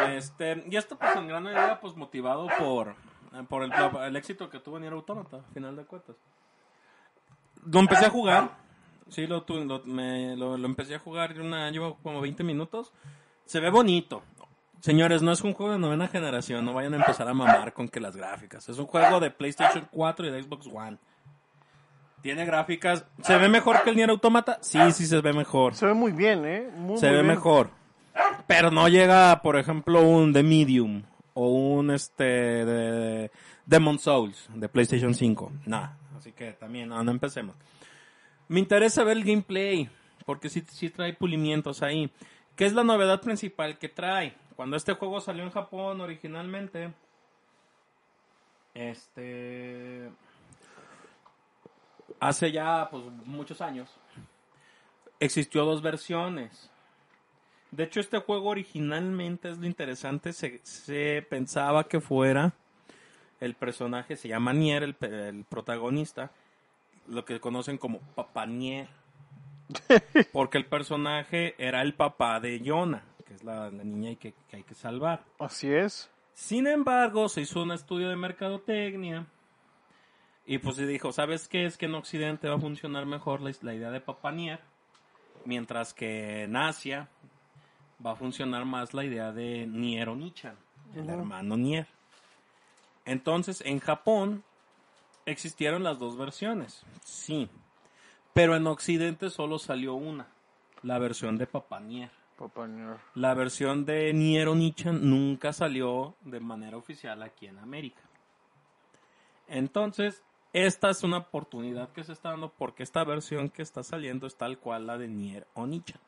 [0.10, 2.96] Este, y esto pues en gran medida pues motivado por,
[3.50, 6.16] por el, éxito que tuvo Nier Automata, a final de cuentas.
[7.66, 8.52] Lo empecé a jugar,
[9.10, 12.92] sí, lo, lo, me- lo empecé a jugar, una, llevo como 20 minutos.
[13.46, 14.24] Se ve bonito.
[14.80, 17.88] Señores, no es un juego de novena generación, no vayan a empezar a mamar con
[17.88, 18.68] que las gráficas.
[18.68, 20.98] Es un juego de PlayStation 4 y de Xbox One.
[22.22, 23.06] Tiene gráficas.
[23.24, 24.60] ¿Se ve mejor que el Nier Automata?
[24.62, 25.76] Sí, sí se ve mejor.
[25.76, 26.70] Se ve muy bien, ¿eh?
[26.76, 27.36] Muy, se muy ve bien.
[27.36, 27.70] mejor.
[28.48, 31.04] Pero no llega, por ejemplo, un The Medium
[31.34, 33.32] o un este de
[33.66, 35.52] Demon Souls de PlayStation 5.
[35.66, 35.98] Nada.
[36.18, 37.56] Así que también, no, no empecemos.
[38.48, 39.90] Me interesa ver el gameplay,
[40.26, 42.12] porque sí, sí trae pulimientos ahí.
[42.56, 44.36] ¿Qué es la novedad principal que trae?
[44.56, 46.94] Cuando este juego salió en Japón originalmente,
[48.74, 50.12] este,
[52.22, 53.90] hace ya pues muchos años,
[55.20, 56.70] existió dos versiones.
[57.72, 60.32] De hecho, este juego originalmente es lo interesante.
[60.32, 62.54] Se, se pensaba que fuera
[63.40, 66.32] el personaje, se llama Nier, el, protagonista,
[67.08, 68.88] lo que conocen como Papá Nier.
[70.32, 74.58] Porque el personaje era el papá de Yona, que es la, la niña que, que
[74.58, 75.24] hay que salvar.
[75.40, 76.12] Así es.
[76.34, 79.26] Sin embargo, se hizo un estudio de mercadotecnia
[80.46, 81.66] y pues se dijo, ¿sabes qué?
[81.66, 84.60] Es que en Occidente va a funcionar mejor la, la idea de Papá Nier,
[85.46, 87.10] mientras que en Asia
[88.06, 90.56] va a funcionar más la idea de Nier Onichan,
[90.96, 91.88] el hermano Nier.
[93.06, 94.44] Entonces, en Japón
[95.26, 97.50] existieron las dos versiones, sí.
[98.34, 100.28] Pero en Occidente solo salió una,
[100.84, 102.12] la versión de Papá Nier.
[102.38, 102.98] Papá Nier.
[103.14, 108.02] La versión de Nier Onichan nunca salió de manera oficial aquí en América.
[109.48, 110.24] Entonces,
[110.54, 114.36] esta es una oportunidad que se está dando porque esta versión que está saliendo es
[114.36, 116.00] tal cual la de Nier Onichan.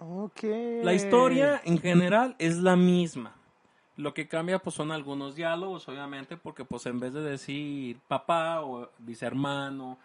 [0.00, 0.42] Ok.
[0.82, 3.34] La historia en general es la misma.
[3.96, 8.60] Lo que cambia pues son algunos diálogos, obviamente, porque pues en vez de decir papá
[8.62, 9.98] o dice hermano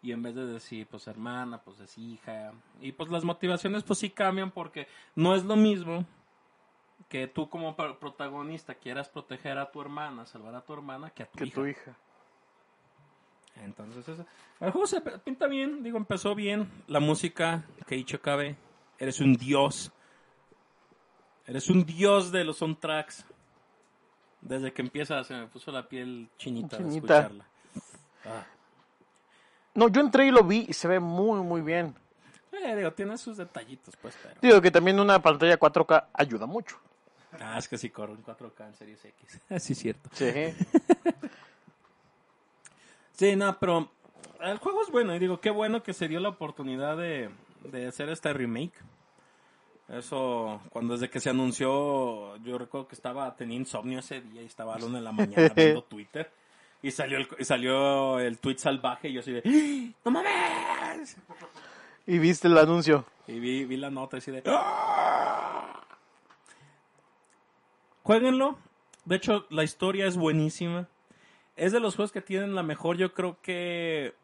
[0.00, 2.52] y en vez de decir pues hermana, pues es hija.
[2.80, 4.86] Y pues las motivaciones pues sí cambian porque
[5.16, 6.04] no es lo mismo
[7.08, 11.24] que tú como pro- protagonista quieras proteger a tu hermana, salvar a tu hermana que
[11.24, 11.54] a tu Que hija.
[11.54, 11.96] tu hija.
[13.56, 14.26] Entonces, eso-
[14.60, 16.70] el juego se pinta bien, digo, empezó bien.
[16.86, 18.56] La música, Keiichi Okabe,
[18.98, 19.92] eres un dios.
[21.46, 23.24] Eres un dios de los soundtracks.
[24.40, 26.96] Desde que empieza se me puso la piel chinita, de Chinita.
[27.18, 27.46] escucharla.
[28.24, 28.46] Ah.
[29.74, 31.94] No, yo entré y lo vi y se ve muy, muy bien.
[32.52, 34.36] Eh, digo, tiene sus detallitos, pues, pero...
[34.42, 36.78] Digo que también una pantalla 4K ayuda mucho.
[37.40, 39.40] Ah, es que sí corre en 4K en Series X.
[39.58, 40.10] sí, es cierto.
[40.12, 40.26] Sí.
[43.22, 43.88] Sí, no, pero
[44.40, 47.30] el juego es bueno y digo, qué bueno que se dio la oportunidad de,
[47.62, 48.74] de hacer este remake.
[49.88, 54.46] Eso, cuando desde que se anunció, yo recuerdo que estaba, tenía insomnio ese día y
[54.46, 56.32] estaba a la una de la mañana viendo Twitter.
[56.82, 59.94] Y salió el, y salió el tweet salvaje y yo así de, ¡Ah!
[60.04, 61.16] ¡No mames!
[62.08, 63.04] y viste el anuncio.
[63.28, 64.42] Y vi, vi la nota así de...
[64.46, 65.80] ¡Ah!
[68.02, 68.58] Jueguenlo.
[69.04, 70.88] De hecho, la historia es buenísima.
[71.56, 74.14] Es de los juegos que tienen la mejor, yo creo que...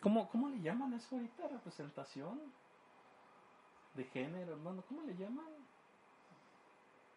[0.00, 1.48] ¿Cómo, cómo le llaman eso ahorita?
[1.48, 2.40] ¿Representación?
[3.94, 4.56] ¿De género?
[4.56, 5.46] No, no, ¿cómo le llaman?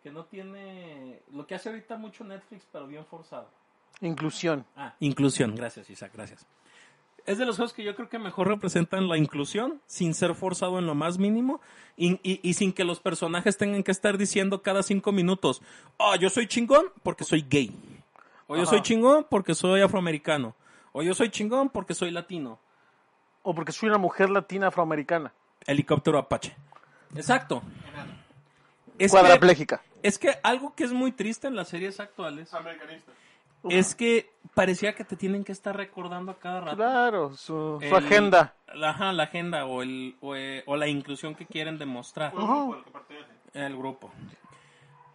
[0.01, 1.21] Que no tiene...
[1.31, 3.47] Lo que hace ahorita mucho Netflix, pero bien forzado.
[4.01, 4.65] Inclusión.
[4.75, 5.55] Ah, inclusión.
[5.55, 6.45] Gracias, Isaac, gracias.
[7.25, 10.77] Es de los juegos que yo creo que mejor representan la inclusión, sin ser forzado
[10.77, 11.61] en lo más mínimo,
[11.95, 15.61] y, y- y sin que los personajes tengan que estar diciendo cada cinco minutos,
[15.97, 17.71] oh, yo soy chingón porque soy gay.
[18.53, 18.69] O yo Ajá.
[18.69, 20.55] soy chingón porque soy afroamericano.
[20.91, 22.59] O yo soy chingón porque soy latino.
[23.41, 25.33] O porque soy una mujer latina afroamericana.
[25.65, 26.55] Helicóptero Apache.
[27.15, 27.63] Exacto.
[28.99, 29.81] Es que, Cuadraplégica.
[30.03, 33.11] es que algo que es muy triste en las series actuales Americanista.
[33.69, 36.75] es que parecía que te tienen que estar recordando a cada rato.
[36.77, 38.53] Claro, su, agenda.
[38.83, 42.83] Ajá, la agenda o, el, o, eh, o la inclusión que quieren demostrar Por
[43.53, 44.11] el grupo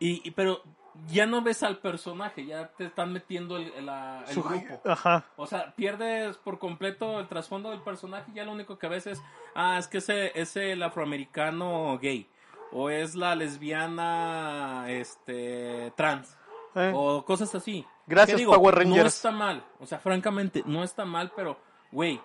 [0.01, 0.62] el y- pero
[1.07, 4.80] ya no ves al personaje, ya te están metiendo el, el- la- grupo.
[4.84, 5.24] Ajá.
[5.36, 9.22] O sea, pierdes por completo el trasfondo del personaje ya lo único que ves es,
[9.55, 12.28] ah, es que ese es el afroamericano gay.
[12.72, 16.36] O es la lesbiana este trans.
[16.74, 16.92] Eh.
[16.94, 17.86] O cosas así.
[18.07, 19.16] Gracias, ¿Qué Power No Rangers.
[19.16, 19.64] está mal.
[19.80, 21.59] O sea, francamente, no está mal, pero,
[21.90, 22.20] güey.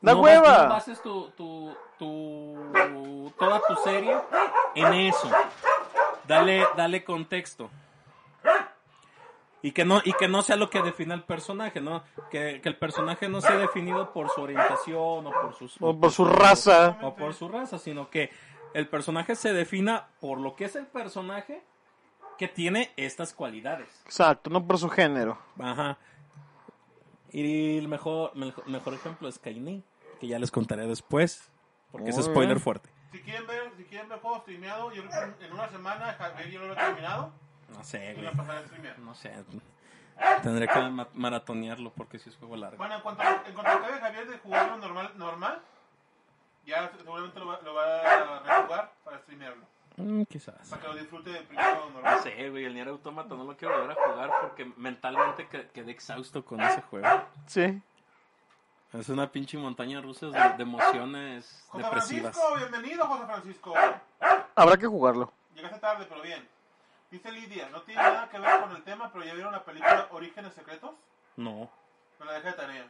[0.00, 0.62] ¡Da no hueva!
[0.64, 4.16] no bases tu, tu, tu- toda tu serie
[4.76, 5.28] en eso.
[6.28, 7.68] Dale, dale contexto.
[9.60, 12.04] Y que no, y que no sea lo que define al personaje, ¿no?
[12.30, 16.12] Que, que el personaje no sea definido por su orientación o por sus O por
[16.12, 16.96] su raza.
[17.02, 18.30] o por su raza, sino que
[18.74, 21.64] el personaje se defina por lo que es el personaje
[22.38, 23.88] que tiene estas cualidades.
[24.04, 25.38] Exacto, no por su género.
[25.58, 25.98] Ajá.
[27.30, 29.82] Y el mejor, mejor, mejor ejemplo es Kaini,
[30.20, 31.50] que ya les contaré después,
[31.90, 32.60] porque es Muy spoiler bien.
[32.60, 32.90] fuerte.
[33.12, 36.50] Si quieren ver, si quieren ver juegos streameados, yo creo que en una semana Javier
[36.50, 37.32] ya lo he terminado
[37.74, 38.28] No sé, güey.
[38.98, 39.32] No sé.
[40.42, 42.76] Tendré que ma- maratonearlo porque si es juego largo.
[42.78, 45.62] Bueno, en cuanto, en cuanto acabe Javier de jugarlo normal, normal
[46.66, 49.64] ya seguramente lo va, lo va a rejugar para streamearlo.
[49.96, 50.68] Mm, quizás.
[50.68, 52.20] Para que lo disfrute de primero No normal.
[52.20, 55.90] sé, güey, el Nier Automata no lo quiero volver a jugar porque mentalmente que- quedé
[55.92, 57.06] exhausto con ese juego.
[57.46, 57.80] Sí.
[58.92, 62.36] Es una pinche montaña rusa de, de emociones José depresivas.
[62.36, 63.74] Francisco, bienvenido José Francisco.
[64.54, 65.32] Habrá que jugarlo.
[65.54, 66.48] Llegaste tarde, pero bien.
[67.10, 70.08] Dice Lidia, no tiene nada que ver con el tema, pero ya vieron la película
[70.10, 70.90] Orígenes Secretos.
[71.36, 71.70] No.
[72.20, 72.88] Me la dejé de tarea.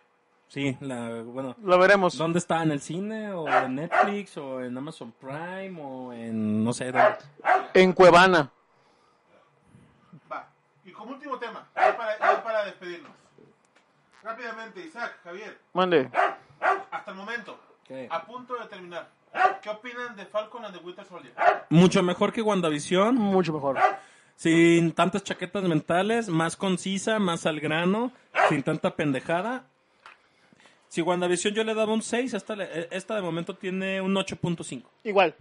[0.48, 2.16] Sí, la, bueno, Lo veremos.
[2.16, 2.62] ¿Dónde está?
[2.62, 3.32] ¿En el cine?
[3.32, 4.36] ¿O en Netflix?
[4.38, 5.80] ¿O en Amazon Prime?
[5.80, 7.18] ¿O en no sé dónde?
[7.74, 8.50] En Cuevana.
[10.32, 10.48] Va.
[10.84, 13.12] Y como último tema, ya para, ya para despedirnos.
[14.22, 16.10] Rápidamente, Isaac, Javier, Mande.
[16.90, 18.08] hasta el momento, ¿Qué?
[18.10, 19.08] a punto de terminar.
[19.62, 21.32] ¿Qué opinan de Falcon and the Winter Soldier?
[21.70, 23.78] Mucho mejor que WandaVision, Mucho mejor.
[24.36, 28.12] sin tantas chaquetas mentales, más concisa, más al grano,
[28.48, 29.64] sin tanta pendejada.
[30.88, 34.84] Si WandaVision yo le daba un 6, esta, le- esta de momento tiene un 8.5.
[35.04, 35.34] Igual.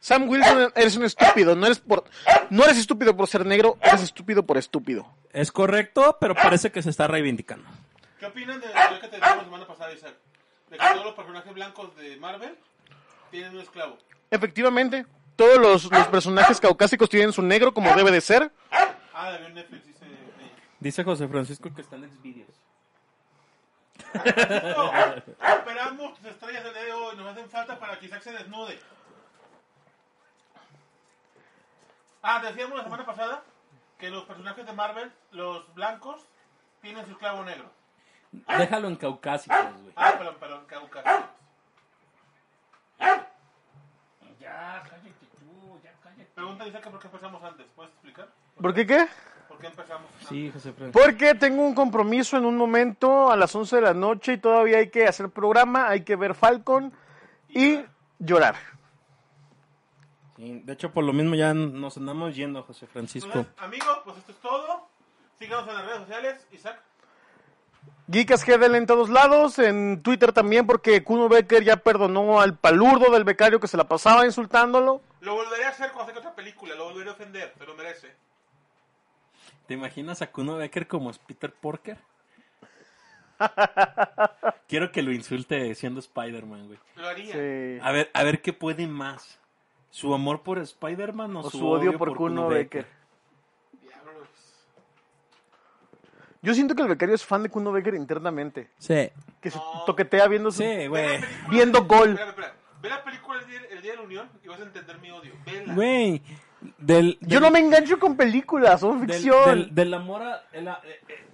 [0.00, 1.56] Sam Wilson, eres un estúpido.
[1.56, 2.04] No eres, por,
[2.50, 5.06] no eres estúpido por ser negro, eres estúpido por estúpido.
[5.32, 7.68] Es correcto, pero parece que se está reivindicando.
[8.20, 10.14] ¿Qué opinan de lo que te dijimos la semana pasada, Isaac?
[10.70, 12.54] de que todos los personajes blancos de Marvel
[13.30, 13.98] tienen un esclavo.
[14.30, 15.06] Efectivamente,
[15.36, 18.50] todos los, los personajes caucásicos tienen su negro como debe de ser.
[19.14, 20.06] Ah, de Netflix dice.
[20.80, 22.54] Dice José Francisco que están en Xvideos.
[24.12, 24.92] Francisco,
[25.48, 27.16] esperamos tus estrellas del día de hoy.
[27.16, 28.78] Nos hacen falta para que Isaac se desnude.
[32.22, 33.42] Ah, decíamos la semana pasada
[33.98, 36.20] que los personajes de Marvel, los blancos,
[36.80, 37.70] tienen su esclavo negro.
[38.32, 39.92] Déjalo en caucásicos, güey.
[39.96, 41.37] Ah, perdón, perdón, caucásicos.
[42.98, 46.30] Ya, cállate tú, ya cállate.
[46.34, 47.66] Pregunta Isaac que por qué empezamos antes.
[47.74, 48.28] ¿Puedes explicar?
[48.60, 49.06] ¿Por qué qué?
[49.48, 50.10] ¿Por qué empezamos?
[50.28, 51.00] Sí, José Francisco.
[51.00, 54.78] Porque tengo un compromiso en un momento a las 11 de la noche y todavía
[54.78, 56.92] hay que hacer programa, hay que ver Falcon
[57.48, 57.80] y
[58.18, 58.56] llorar.
[60.36, 63.30] Sí, de hecho, por lo mismo ya nos andamos yendo, José Francisco.
[63.38, 64.88] Entonces, amigos, pues esto es todo.
[65.38, 66.46] Síganos en las redes sociales.
[66.52, 66.82] Isaac.
[68.10, 73.12] Geekas GDL en todos lados, en Twitter también porque Kuno Becker ya perdonó al palurdo
[73.12, 75.02] del becario que se la pasaba insultándolo.
[75.20, 76.74] Lo volveré a hacer cuando saque otra película.
[76.74, 77.52] Lo volveré a ofender.
[77.58, 78.14] Se lo merece.
[79.66, 81.98] ¿Te imaginas a Kuno Becker como es Peter Porker?
[84.68, 86.78] Quiero que lo insulte siendo Spider-Man, güey.
[86.96, 87.34] Lo haría.
[87.34, 87.78] Sí.
[87.82, 89.38] A ver, a ver qué puede más.
[89.90, 92.86] ¿Su amor por Spider-Man o, O su odio por Kuno Becker.
[96.42, 98.70] Yo siento que el becario es fan de Kuno Becker internamente.
[98.78, 99.10] Sí.
[99.40, 99.84] Que se No.
[99.86, 100.62] toquetea viendo su...
[100.62, 101.20] Sí, güey.
[101.50, 102.10] Viendo Gol.
[102.10, 102.54] Espera, espera.
[102.80, 105.10] Ve la película el día, el día de la Unión y vas a entender mi
[105.10, 105.32] odio.
[105.44, 105.74] Vela.
[105.74, 106.22] Güey.
[106.78, 109.44] Del, Yo del- no me engancho con películas, son del, ficción.
[109.46, 110.68] del- del amor a- el,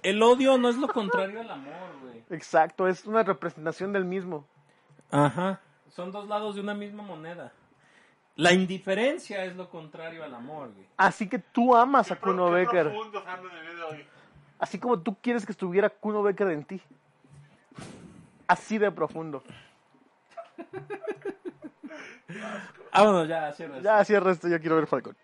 [0.03, 2.23] el odio no es lo contrario al amor, güey.
[2.31, 4.47] Exacto, es una representación del mismo.
[5.11, 5.59] Ajá.
[5.89, 7.53] Son dos lados de una misma moneda.
[8.35, 10.85] La indiferencia es lo contrario al amor, güey.
[10.97, 12.83] Así que tú amas a pro- Kuno qué Becker.
[12.89, 14.07] profundos andan en el día de hoy.
[14.59, 16.81] Así como tú quieres que estuviera Kuno Becker en ti.
[18.47, 19.43] Así de profundo.
[22.93, 23.79] Vámonos, ya, cierra.
[23.81, 25.15] Ya cierra esto, yo quiero ver Falcon.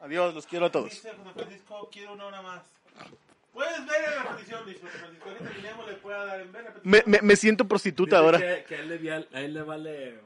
[0.00, 0.90] Adiós, los quiero a todos.
[0.90, 2.62] Dice José Francisco, quiero una hora más.
[3.52, 5.28] Puedes ver en la repetición, dice José Francisco.
[5.38, 6.90] Que terminemos, le pueda dar en ver repetición.
[6.90, 8.38] Me, me, me siento prostituta ahora.
[8.38, 10.20] Que, que a, él le, vi- a él le vale...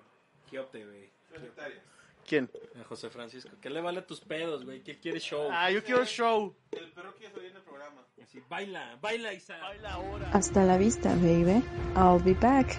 [0.51, 1.11] Quiote, güey.
[1.31, 1.83] Secretarias.
[2.29, 2.51] ¿Quién?
[2.79, 3.51] A José Francisco.
[3.61, 4.83] ¿Qué le vale tus pedos, güey?
[4.83, 5.49] ¿Qué quiere show?
[5.51, 6.55] Ah, yo quiero show.
[6.73, 8.05] El perro quiere salir en el programa.
[8.23, 9.57] Así, baila, baila, Isa.
[10.33, 11.63] Hasta la vista, baby.
[11.97, 12.79] I'll be back.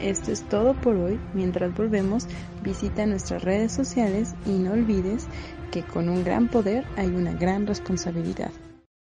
[0.00, 1.20] Esto es todo por hoy.
[1.32, 2.26] Mientras volvemos,
[2.62, 5.28] visita nuestras redes sociales y no olvides
[5.70, 8.50] que con un gran poder hay una gran responsabilidad.